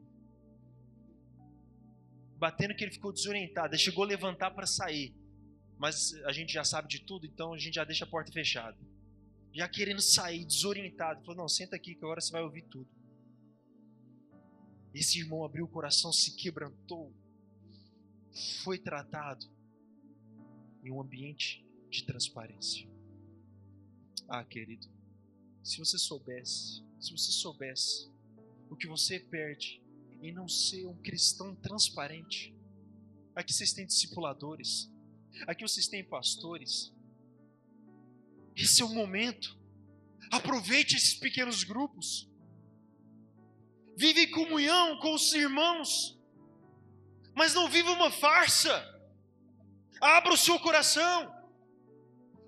[2.38, 5.14] Batendo que ele ficou desorientado, ele chegou a levantar para sair.
[5.78, 8.76] Mas a gente já sabe de tudo, então a gente já deixa a porta fechada.
[9.52, 11.20] Já querendo sair, desorientado.
[11.22, 12.88] Falou: Não, senta aqui que agora você vai ouvir tudo.
[14.94, 17.12] Esse irmão abriu o coração, se quebrantou,
[18.64, 19.46] foi tratado
[20.82, 22.88] em um ambiente de transparência.
[24.28, 24.88] Ah, querido,
[25.62, 28.10] se você soubesse, se você soubesse
[28.70, 29.82] o que você perde
[30.22, 32.54] em não ser um cristão transparente.
[33.34, 34.90] Aqui vocês têm discipuladores,
[35.46, 36.92] aqui vocês têm pastores.
[38.54, 39.56] Esse é o momento.
[40.30, 42.28] Aproveite esses pequenos grupos
[43.96, 46.16] vive em comunhão com os irmãos,
[47.34, 48.94] mas não vive uma farsa.
[50.00, 51.34] Abra o seu coração.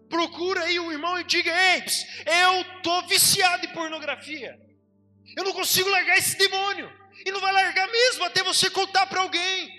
[0.08, 1.82] Procura aí um irmão e diga: Ei,
[2.26, 4.60] eu tô viciado em pornografia.
[5.36, 6.92] Eu não consigo largar esse demônio.
[7.24, 9.77] E não vai largar mesmo até você contar para alguém.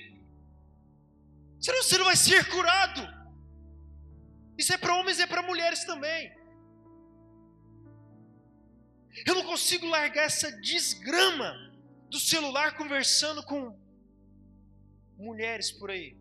[1.60, 3.02] Senão você não vai ser curado.
[4.58, 6.34] Isso é para homens e é para mulheres também.
[9.26, 11.54] Eu não consigo largar essa desgrama
[12.10, 13.78] do celular conversando com
[15.18, 16.18] mulheres por aí.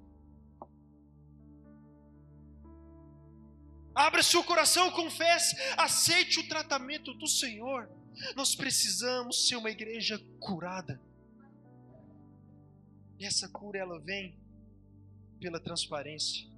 [3.94, 7.88] Abra seu coração, confesse, aceite o tratamento do Senhor.
[8.34, 11.00] Nós precisamos ser uma igreja curada.
[13.18, 14.36] E essa cura ela vem
[15.38, 16.48] pela transparência.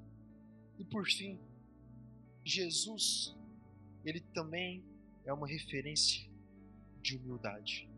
[0.79, 1.39] E por fim,
[2.45, 3.37] Jesus,
[4.05, 4.85] ele também
[5.25, 6.29] é uma referência
[7.01, 7.89] de humildade.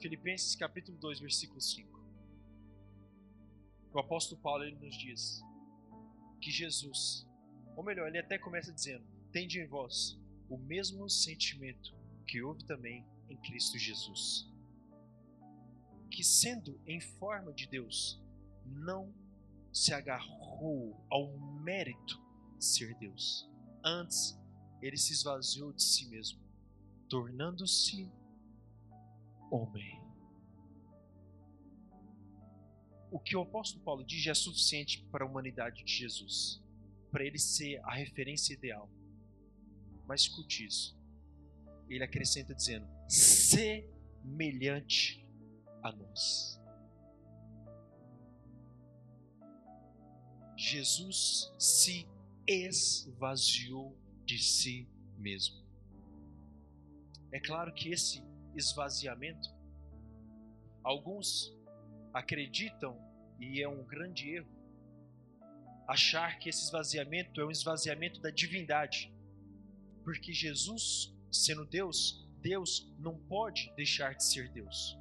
[0.00, 2.00] Filipenses capítulo 2, versículo 5.
[3.92, 5.42] O apóstolo Paulo ele nos diz
[6.40, 7.26] que Jesus,
[7.76, 10.18] ou melhor, ele até começa dizendo: "Tende em vós
[10.48, 11.94] o mesmo sentimento
[12.26, 14.49] que houve também em Cristo Jesus,
[16.10, 18.20] que sendo em forma de Deus,
[18.66, 19.14] não
[19.72, 22.20] se agarrou ao mérito
[22.58, 23.48] de ser Deus.
[23.84, 24.38] Antes,
[24.82, 26.40] ele se esvaziou de si mesmo,
[27.08, 28.10] tornando-se
[29.50, 30.00] homem.
[33.10, 36.62] O que o apóstolo Paulo diz é suficiente para a humanidade de Jesus,
[37.10, 38.88] para ele ser a referência ideal.
[40.06, 40.98] Mas escute isso.
[41.88, 45.26] ele acrescenta dizendo: semelhante
[45.82, 46.60] a nós.
[50.56, 52.06] Jesus se
[52.46, 55.58] esvaziou de si mesmo.
[57.32, 58.22] É claro que esse
[58.54, 59.48] esvaziamento,
[60.84, 61.56] alguns
[62.12, 62.98] acreditam,
[63.38, 64.50] e é um grande erro,
[65.88, 69.10] achar que esse esvaziamento é um esvaziamento da divindade.
[70.04, 74.99] Porque Jesus, sendo Deus, Deus não pode deixar de ser Deus.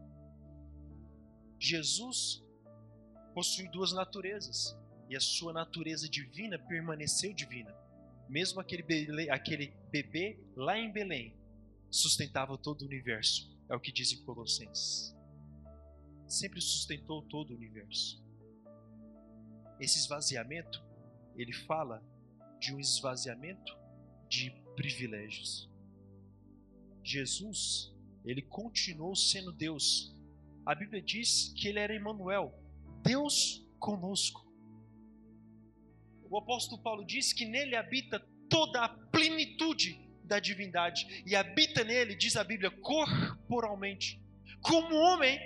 [1.60, 2.44] Jesus
[3.34, 4.78] possui duas naturezas
[5.10, 7.76] e a sua natureza divina permaneceu divina.
[8.30, 11.36] Mesmo aquele bebê, aquele bebê lá em Belém
[11.90, 15.16] sustentava todo o universo, é o que diz em Colossenses.
[16.28, 18.24] Sempre sustentou todo o universo.
[19.80, 20.84] Esse esvaziamento,
[21.36, 22.04] ele fala
[22.60, 23.76] de um esvaziamento
[24.28, 25.68] de privilégios.
[27.04, 27.92] Jesus,
[28.24, 30.16] ele continuou sendo Deus.
[30.70, 32.54] A Bíblia diz que ele era Emmanuel,
[33.02, 34.48] Deus conosco.
[36.30, 42.14] O apóstolo Paulo diz que nele habita toda a plenitude da divindade e habita nele,
[42.16, 44.22] diz a Bíblia, corporalmente.
[44.62, 45.40] Como homem,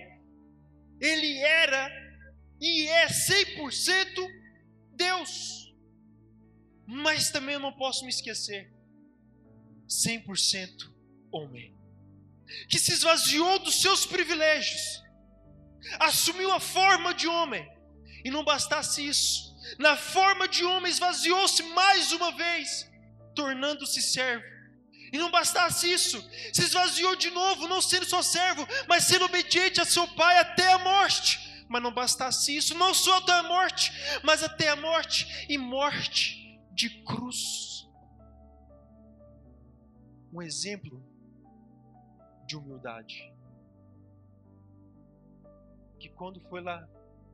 [0.99, 1.89] ele era
[2.59, 4.29] e é 100%
[4.91, 5.73] Deus.
[6.85, 8.73] Mas também eu não posso me esquecer
[9.87, 10.93] 100%
[11.31, 11.73] homem,
[12.67, 15.01] que se esvaziou dos seus privilégios,
[15.99, 17.67] assumiu a forma de homem,
[18.23, 22.89] e não bastasse isso, na forma de homem esvaziou-se mais uma vez,
[23.35, 24.45] tornando-se servo.
[25.11, 26.19] E não bastasse isso,
[26.51, 30.71] se esvaziou de novo, não sendo só servo, mas sendo obediente a seu pai até
[30.73, 31.39] a morte.
[31.69, 33.91] Mas não bastasse isso, não só até a morte,
[34.23, 37.73] mas até a morte e morte de cruz
[40.33, 41.05] um exemplo
[42.47, 43.31] de humildade.
[46.03, 46.85] Que quando foi lá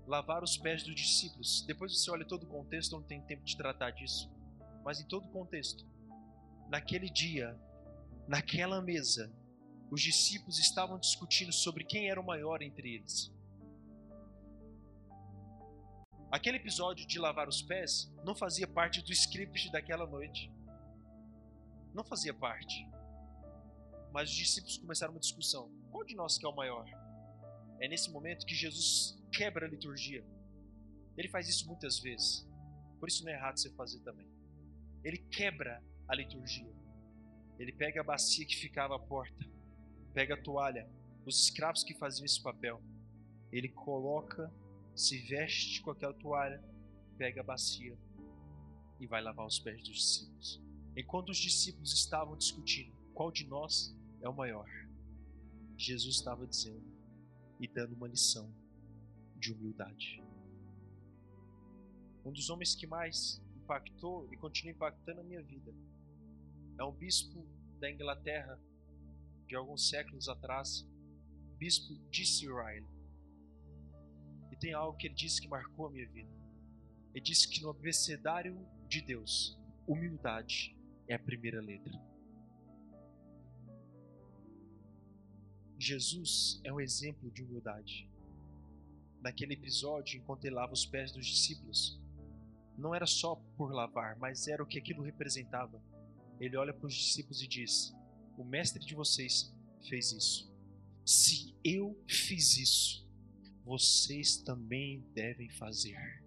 [0.05, 3.57] lavar os pés dos discípulos, depois você olha todo o contexto, não tem tempo de
[3.57, 4.31] tratar disso,
[4.83, 5.87] mas em todo o contexto,
[6.67, 7.59] naquele dia,
[8.27, 9.35] naquela mesa,
[9.89, 13.33] os discípulos estavam discutindo sobre quem era o maior entre eles.
[16.31, 20.53] Aquele episódio de lavar os pés não fazia parte do script daquela noite.
[21.91, 22.87] Não fazia parte.
[24.11, 26.98] Mas os discípulos começaram uma discussão: qual de nós que é o maior?
[27.79, 30.23] É nesse momento que Jesus quebra a liturgia.
[31.17, 32.47] Ele faz isso muitas vezes.
[32.99, 34.27] Por isso não é errado você fazer também.
[35.03, 36.73] Ele quebra a liturgia.
[37.57, 39.45] Ele pega a bacia que ficava à porta,
[40.13, 40.89] pega a toalha,
[41.25, 42.81] os escravos que faziam esse papel.
[43.51, 44.51] Ele coloca,
[44.95, 46.63] se veste com aquela toalha,
[47.17, 47.97] pega a bacia
[48.99, 50.61] e vai lavar os pés dos discípulos.
[50.95, 54.69] Enquanto os discípulos estavam discutindo qual de nós é o maior.
[55.77, 56.98] Jesus estava dizendo
[57.59, 58.53] e dando uma lição
[59.35, 60.23] de humildade.
[62.25, 65.73] Um dos homens que mais impactou e continua impactando a minha vida
[66.77, 67.45] é um bispo
[67.79, 68.59] da Inglaterra
[69.47, 70.87] de alguns séculos atrás,
[71.57, 72.45] bispo D.C.
[72.45, 72.87] Riley.
[74.51, 76.29] E tem algo que ele disse que marcou a minha vida.
[77.13, 78.55] Ele disse que no abecedário
[78.87, 82.08] de Deus, humildade é a primeira letra.
[85.79, 88.09] Jesus é um exemplo de humildade.
[89.21, 91.97] Naquele episódio, enquanto ele lava os pés dos discípulos,
[92.77, 95.81] não era só por lavar, mas era o que aquilo representava.
[96.39, 97.95] Ele olha para os discípulos e diz:
[98.37, 99.53] O mestre de vocês
[99.87, 100.53] fez isso.
[101.05, 103.07] Se eu fiz isso,
[103.63, 106.23] vocês também devem fazer.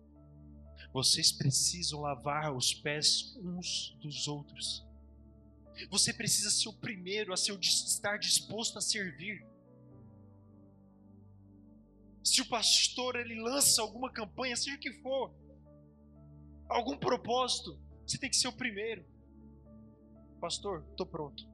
[0.95, 4.87] Vocês precisam lavar os pés uns dos outros.
[5.91, 9.47] Você precisa ser o primeiro a ser, estar disposto a servir.
[12.25, 15.35] Se o pastor ele lança alguma campanha, seja o que for,
[16.69, 19.05] algum propósito, você tem que ser o primeiro.
[20.41, 21.49] Pastor, estou pronto.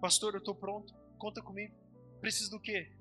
[0.00, 0.94] Pastor, eu estou pronto.
[1.18, 1.74] Conta comigo.
[2.20, 2.92] Preciso do quê?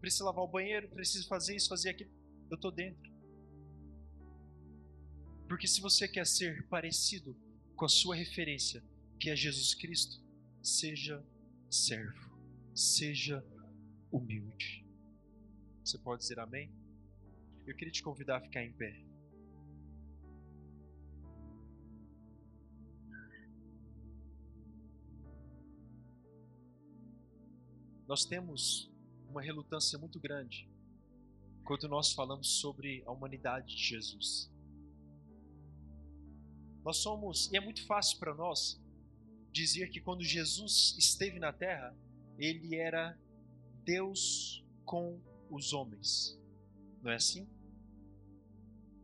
[0.00, 2.10] Preciso lavar o banheiro, preciso fazer isso, fazer aquilo.
[2.50, 3.07] Eu estou dentro.
[5.48, 7.34] Porque se você quer ser parecido
[7.74, 8.84] com a sua referência,
[9.18, 10.22] que é Jesus Cristo,
[10.62, 11.24] seja
[11.70, 12.38] servo,
[12.74, 13.42] seja
[14.12, 14.86] humilde.
[15.82, 16.70] Você pode dizer amém?
[17.66, 19.02] Eu queria te convidar a ficar em pé.
[28.06, 28.90] Nós temos
[29.28, 30.68] uma relutância muito grande
[31.64, 34.50] quando nós falamos sobre a humanidade de Jesus.
[36.88, 38.80] Nós somos, e é muito fácil para nós,
[39.52, 41.94] dizia que quando Jesus esteve na terra,
[42.38, 43.14] ele era
[43.84, 45.20] Deus com
[45.50, 46.40] os homens.
[47.02, 47.46] Não é assim?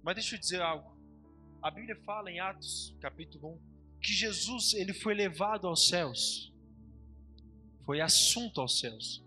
[0.02, 0.96] Mas deixa eu dizer algo.
[1.60, 6.50] A Bíblia fala em Atos, capítulo 1, que Jesus ele foi levado aos céus.
[7.84, 9.22] Foi assunto aos céus.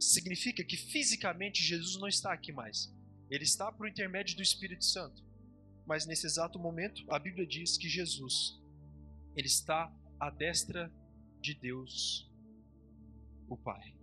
[0.00, 2.92] Significa que fisicamente Jesus não está aqui mais.
[3.30, 5.22] Ele está por intermédio do Espírito Santo.
[5.86, 8.60] Mas nesse exato momento, a Bíblia diz que Jesus
[9.34, 10.92] ele está à destra
[11.40, 12.30] de Deus,
[13.48, 13.94] o Pai.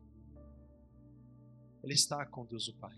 [1.83, 2.97] Ele está com Deus o Pai.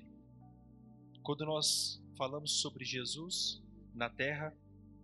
[1.21, 3.61] Quando nós falamos sobre Jesus
[3.93, 4.55] na terra,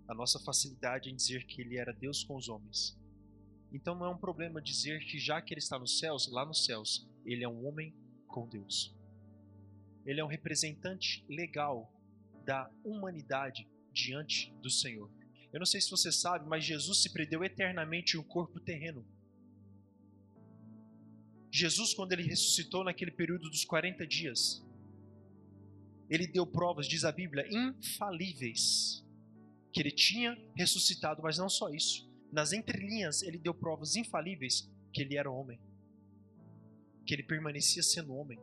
[0.07, 2.97] a nossa facilidade em dizer que ele era Deus com os homens.
[3.71, 6.63] Então não é um problema dizer que já que ele está nos céus, lá nos
[6.65, 7.93] céus, ele é um homem
[8.25, 8.95] com Deus.
[10.05, 11.91] Ele é um representante legal
[12.48, 15.12] da humanidade diante do Senhor.
[15.52, 19.06] Eu não sei se você sabe, mas Jesus se prendeu eternamente em um corpo terreno.
[21.52, 24.66] Jesus, quando ele ressuscitou naquele período dos 40 dias,
[26.10, 29.06] ele deu provas, diz a Bíblia, infalíveis,
[29.74, 32.10] que ele tinha ressuscitado, mas não só isso.
[32.32, 35.60] Nas entrelinhas, ele deu provas infalíveis que ele era homem,
[37.06, 38.39] que ele permanecia sendo homem.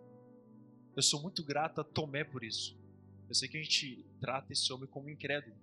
[0.95, 2.84] Eu sou muito grato a Tomé por isso.
[3.35, 5.57] Eu sei que a gente trata esse homem como incrédulo,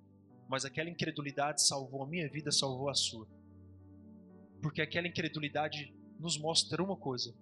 [0.49, 3.25] mas aquela incredulidade salvou a minha vida, salvou a sua.
[4.61, 7.33] Porque aquela incredulidade nos mostra uma coisa: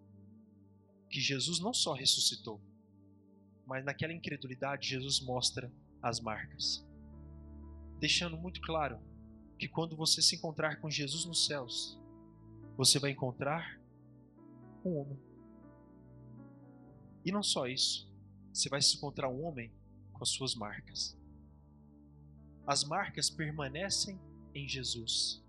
[1.09, 2.61] que Jesus não só ressuscitou,
[3.65, 6.87] mas naquela incredulidade Jesus mostra as marcas.
[7.97, 8.99] Deixando muito claro
[9.57, 11.99] que quando você se encontrar com Jesus nos céus,
[12.77, 13.81] você vai encontrar
[14.85, 15.19] um homem.
[17.25, 18.07] E não só isso,
[18.53, 19.71] você vai se encontrar um homem
[20.19, 21.17] com as suas marcas.
[22.67, 24.19] As marcas permanecem
[24.53, 25.41] em Jesus.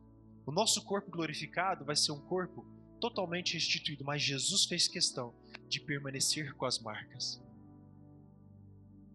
[0.47, 2.65] O nosso corpo glorificado vai ser um corpo
[3.01, 5.35] totalmente restituído, mas Jesus fez questão
[5.69, 7.43] de permanecer com as marcas.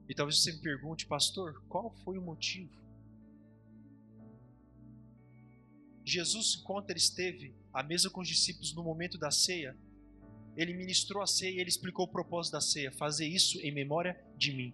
[0.10, 2.84] E talvez você me pergunte, pastor, qual foi o motivo?
[6.04, 9.76] Jesus, enquanto ele esteve à mesa com os discípulos no momento da ceia,
[10.56, 14.20] ele ministrou a ceia e ele explicou o propósito da ceia: fazer isso em memória
[14.38, 14.74] de mim.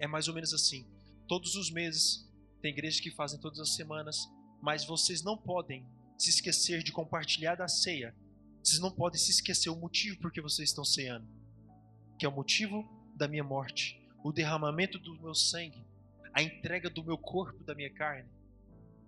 [0.00, 0.84] É mais ou menos assim.
[1.28, 2.28] Todos os meses,
[2.60, 4.28] tem igrejas que fazem todas as semanas,
[4.60, 5.86] mas vocês não podem
[6.18, 8.14] se esquecer de compartilhar da ceia.
[8.62, 11.26] Vocês não podem se esquecer o motivo por que vocês estão ceando,
[12.18, 12.84] que é o motivo
[13.14, 15.86] da minha morte, o derramamento do meu sangue,
[16.32, 18.28] a entrega do meu corpo, da minha carne.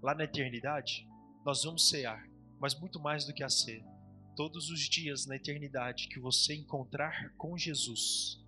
[0.02, 1.06] Lá na eternidade,
[1.44, 2.26] nós vamos cear,
[2.58, 3.84] mas muito mais do que a ceia.
[4.34, 8.40] Todos os dias na eternidade que você encontrar com Jesus,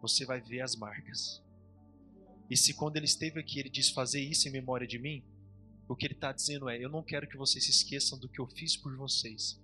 [0.00, 1.42] você vai ver as marcas.
[2.50, 5.22] E se quando ele esteve aqui ele diz fazer isso em memória de mim,
[5.88, 8.40] o que ele está dizendo é: eu não quero que vocês se esqueçam do que
[8.40, 9.60] eu fiz por vocês.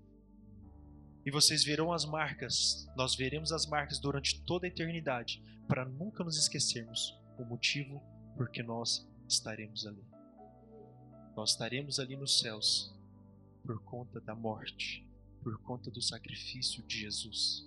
[1.25, 6.23] E vocês verão as marcas, nós veremos as marcas durante toda a eternidade, para nunca
[6.23, 8.03] nos esquecermos o motivo
[8.37, 10.05] por que nós estaremos ali.
[11.35, 12.95] Nós estaremos ali nos céus
[13.65, 15.09] por conta da morte,
[15.43, 17.67] por conta do sacrifício de Jesus.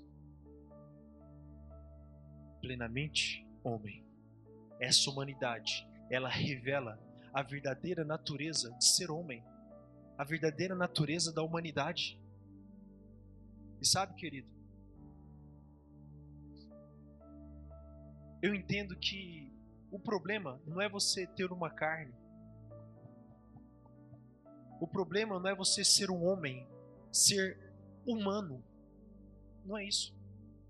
[2.61, 4.06] Plenamente homem.
[4.79, 6.99] Essa humanidade, ela revela
[7.33, 9.43] a verdadeira natureza de ser homem,
[10.17, 12.19] a verdadeira natureza da humanidade.
[13.81, 14.49] E sabe, querido,
[18.41, 19.51] eu entendo que
[19.91, 22.13] o problema não é você ter uma carne.
[24.79, 26.67] O problema não é você ser um homem,
[27.11, 27.57] ser
[28.05, 28.63] humano.
[29.65, 30.15] Não é isso.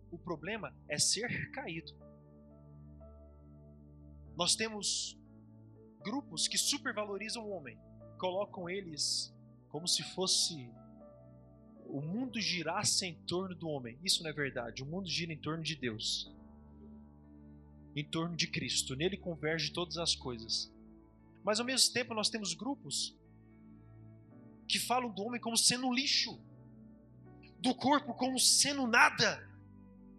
[0.09, 1.93] O problema é ser caído.
[4.37, 5.17] Nós temos
[6.03, 7.75] grupos que supervalorizam o homem,
[8.19, 9.35] colocam eles
[9.69, 10.69] como se fosse
[11.87, 13.97] o mundo girasse em torno do homem.
[14.03, 14.83] Isso não é verdade.
[14.83, 16.31] O mundo gira em torno de Deus,
[17.95, 18.95] em torno de Cristo.
[18.95, 20.71] Nele converge todas as coisas.
[21.43, 23.17] Mas ao mesmo tempo nós temos grupos
[24.67, 26.39] que falam do homem como sendo lixo,
[27.59, 29.49] do corpo como sendo nada.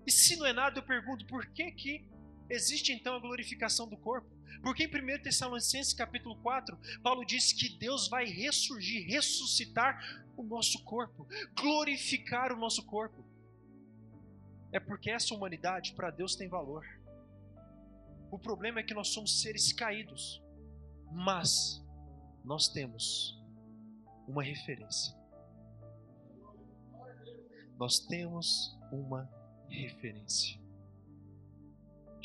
[0.05, 2.18] E se não é nada, eu pergunto, por que que
[2.49, 4.29] existe então a glorificação do corpo?
[4.63, 10.83] Porque em 1 Tessalonicenses capítulo 4, Paulo diz que Deus vai ressurgir, ressuscitar o nosso
[10.85, 13.25] corpo, glorificar o nosso corpo.
[14.73, 16.87] É porque essa humanidade para Deus tem valor.
[18.31, 20.43] O problema é que nós somos seres caídos,
[21.11, 21.83] mas
[22.45, 23.39] nós temos
[24.27, 25.17] uma referência.
[27.79, 29.31] Nós temos uma
[29.69, 30.61] referência.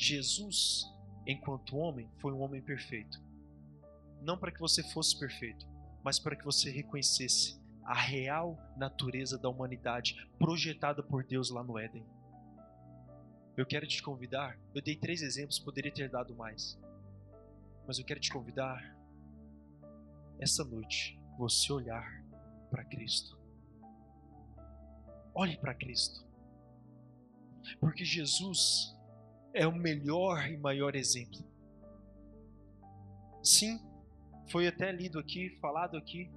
[0.04, 0.92] Jesus
[1.26, 3.22] enquanto homem, foi um homem perfeito.
[4.20, 5.66] Não para que você fosse perfeito,
[6.02, 11.78] mas para que você reconhecesse a real natureza da humanidade projetada por Deus lá no
[11.78, 12.04] Éden.
[13.56, 14.58] Eu quero te convidar.
[14.74, 16.78] Eu dei três exemplos, poderia ter dado mais.
[17.86, 18.96] Mas eu quero te convidar
[20.38, 22.22] essa noite, você olhar
[22.70, 23.38] para Cristo.
[25.34, 26.26] Olhe para Cristo.
[27.80, 28.93] Porque Jesus
[29.54, 31.40] é o melhor e maior exemplo.
[33.42, 33.78] Sim,
[34.50, 36.28] foi até lido aqui, falado aqui.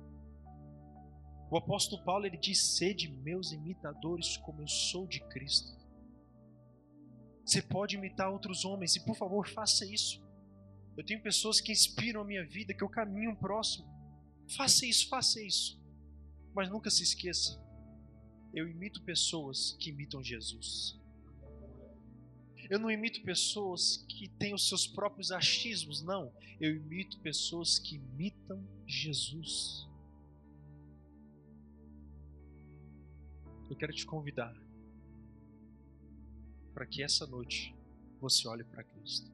[1.50, 5.76] O apóstolo Paulo ele diz: "Sede meus imitadores, como eu sou de Cristo".
[7.44, 10.22] Você pode imitar outros homens e por favor faça isso.
[10.96, 13.88] Eu tenho pessoas que inspiram a minha vida, que eu caminho próximo.
[14.56, 15.82] Faça isso, faça isso.
[16.54, 17.58] Mas nunca se esqueça,
[18.54, 21.00] eu imito pessoas que imitam Jesus.
[22.70, 26.34] Eu não imito pessoas que têm os seus próprios achismos, não.
[26.60, 29.88] Eu imito pessoas que imitam Jesus.
[33.70, 34.54] Eu quero te convidar
[36.74, 37.76] para que essa noite
[38.20, 39.32] você olhe para Cristo.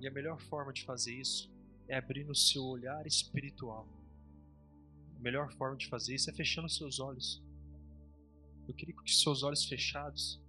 [0.00, 1.50] E a melhor forma de fazer isso
[1.88, 3.88] é abrindo o seu olhar espiritual.
[5.16, 7.42] A melhor forma de fazer isso é fechando os seus olhos.
[8.68, 10.40] Eu queria que seus olhos fechados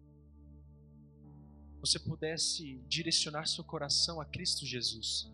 [1.85, 5.31] você pudesse direcionar seu coração a Cristo Jesus.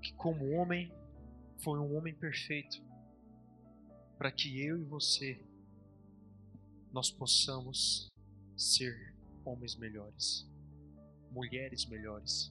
[0.00, 0.90] Que como homem
[1.58, 2.82] foi um homem perfeito,
[4.16, 5.44] para que eu e você
[6.90, 8.10] nós possamos
[8.56, 9.14] ser
[9.44, 10.48] homens melhores,
[11.30, 12.50] mulheres melhores.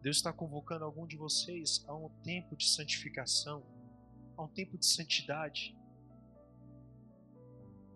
[0.00, 3.66] Deus está convocando algum de vocês a um tempo de santificação,
[4.36, 5.76] a um tempo de santidade.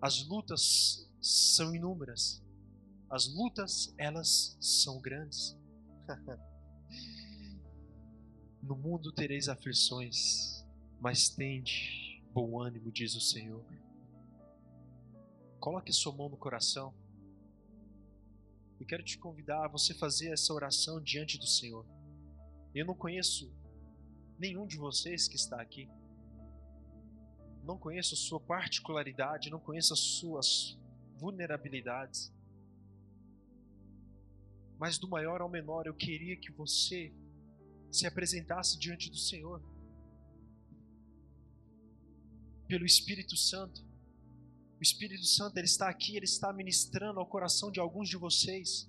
[0.01, 2.43] As lutas são inúmeras.
[3.11, 5.57] As lutas, elas são grandes.
[8.63, 10.65] no mundo tereis aflições,
[11.01, 13.65] mas tende bom ânimo, diz o Senhor.
[15.59, 16.95] Coloque sua mão no coração.
[18.79, 21.85] Eu quero te convidar a você fazer essa oração diante do Senhor.
[22.75, 23.51] Eu não conheço
[24.39, 25.89] nenhum de vocês que está aqui.
[27.65, 30.79] Não conheço a sua particularidade, não conheço as suas
[31.19, 32.33] vulnerabilidades.
[34.79, 37.13] Mas do maior ao menor, eu queria que você
[37.91, 39.61] se apresentasse diante do Senhor.
[42.67, 43.85] Pelo Espírito Santo.
[44.79, 48.89] O Espírito Santo ele está aqui, ele está ministrando ao coração de alguns de vocês.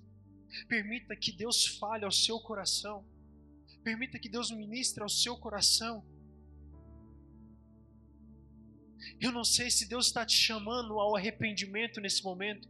[0.68, 3.04] Permita que Deus fale ao seu coração.
[3.82, 6.04] Permita que Deus ministre ao seu coração.
[9.20, 12.68] Eu não sei se Deus está te chamando ao arrependimento nesse momento.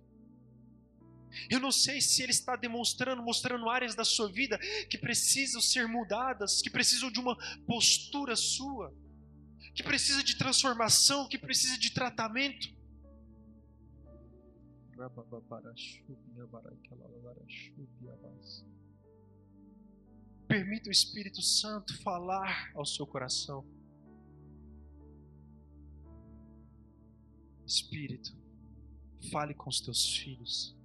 [1.49, 4.59] Eu não sei se Ele está demonstrando, mostrando áreas da sua vida
[4.89, 8.93] que precisam ser mudadas, que precisam de uma postura sua,
[9.75, 12.69] que precisa de transformação, que precisa de tratamento.
[20.47, 23.65] Permita o Espírito Santo falar ao seu coração.
[27.71, 28.37] Espírito,
[29.31, 30.77] fale com os teus filhos,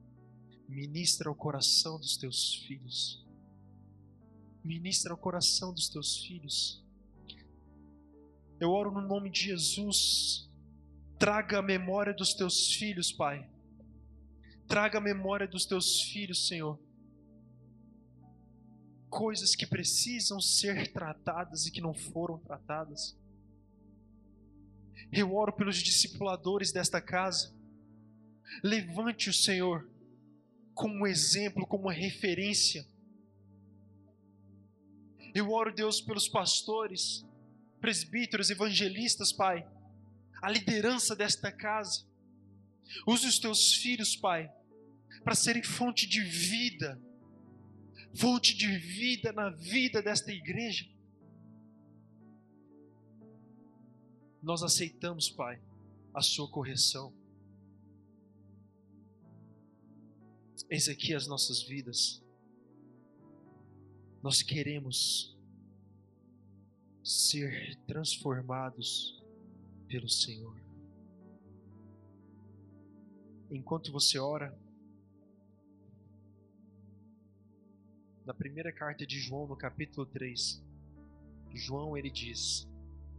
[0.69, 3.25] ministra o coração dos teus filhos,
[4.63, 6.85] ministra o coração dos teus filhos.
[8.59, 10.47] Eu oro no nome de Jesus,
[11.17, 13.49] traga a memória dos teus filhos, Pai.
[14.67, 16.79] Traga a memória dos teus filhos, Senhor.
[19.09, 23.17] Coisas que precisam ser tratadas e que não foram tratadas.
[25.11, 27.53] Eu oro pelos discipuladores desta casa.
[28.63, 29.89] Levante o Senhor
[30.73, 32.85] como exemplo, como referência.
[35.33, 37.25] Eu oro, Deus, pelos pastores,
[37.79, 39.67] presbíteros, evangelistas, Pai,
[40.41, 42.05] a liderança desta casa.
[43.07, 44.51] Use os teus filhos, Pai,
[45.23, 47.01] para serem fonte de vida,
[48.13, 50.85] fonte de vida na vida desta igreja.
[54.45, 55.59] Nós aceitamos, Pai,
[56.13, 57.11] a Sua correção.
[60.69, 62.23] Eis aqui as nossas vidas.
[64.21, 65.35] Nós queremos
[67.03, 69.19] ser transformados
[69.87, 70.61] pelo Senhor.
[73.49, 74.55] Enquanto você ora,
[78.23, 80.63] na primeira carta de João, no capítulo 3,
[81.51, 82.67] João ele diz: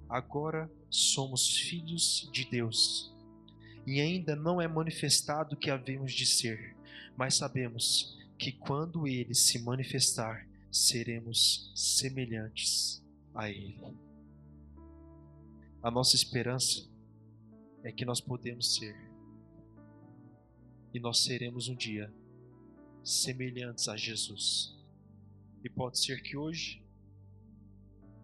[0.09, 3.13] Agora somos filhos de Deus,
[3.87, 6.77] e ainda não é manifestado o que havemos de ser,
[7.17, 13.03] mas sabemos que quando ele se manifestar, seremos semelhantes
[13.35, 13.81] a Ele.
[15.83, 16.87] A nossa esperança
[17.83, 18.95] é que nós podemos ser,
[20.93, 22.13] e nós seremos um dia
[23.03, 24.77] semelhantes a Jesus.
[25.65, 26.83] E pode ser que hoje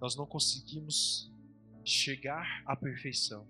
[0.01, 1.32] nós não conseguimos
[1.85, 3.47] chegar à perfeição,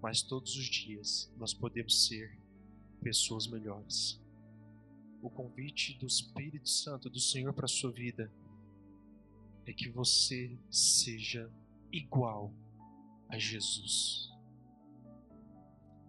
[0.00, 2.38] mas todos os dias nós podemos ser
[3.02, 4.20] pessoas melhores.
[5.22, 8.30] O convite do Espírito Santo do Senhor para a sua vida
[9.66, 11.50] é que você seja
[11.90, 12.52] igual
[13.28, 14.30] a Jesus.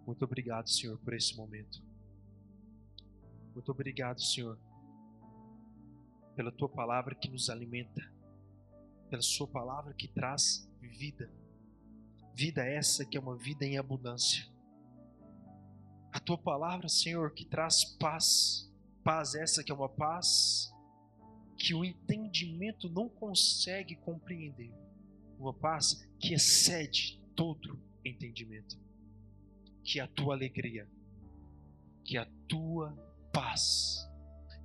[0.06, 1.82] Muito obrigado, Senhor, por esse momento.
[3.54, 4.58] Muito obrigado, Senhor,
[6.36, 8.02] pela tua palavra que nos alimenta,
[9.08, 11.30] pela sua palavra que traz vida.
[12.34, 14.46] Vida essa que é uma vida em abundância.
[16.12, 18.70] A tua palavra, Senhor, que traz paz.
[19.04, 20.72] Paz essa que é uma paz
[21.56, 24.72] que o entendimento não consegue compreender.
[25.38, 28.78] Uma paz que excede todo entendimento.
[29.82, 30.88] Que a tua alegria,
[32.04, 32.92] que a tua
[33.32, 34.08] paz,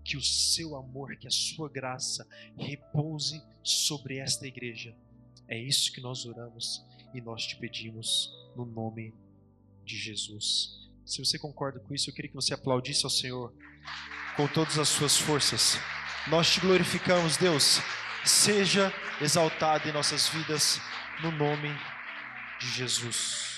[0.03, 4.95] que o seu amor, que a sua graça repouse sobre esta igreja.
[5.51, 6.81] É isso que nós oramos
[7.13, 9.13] e nós te pedimos no nome
[9.83, 10.89] de Jesus.
[11.05, 13.53] Se você concorda com isso, eu queria que você aplaudisse ao Senhor
[14.37, 15.77] com todas as suas forças.
[16.27, 17.81] Nós te glorificamos, Deus.
[18.23, 20.79] Seja exaltado em nossas vidas,
[21.21, 21.67] no nome
[22.57, 23.50] de Jesus.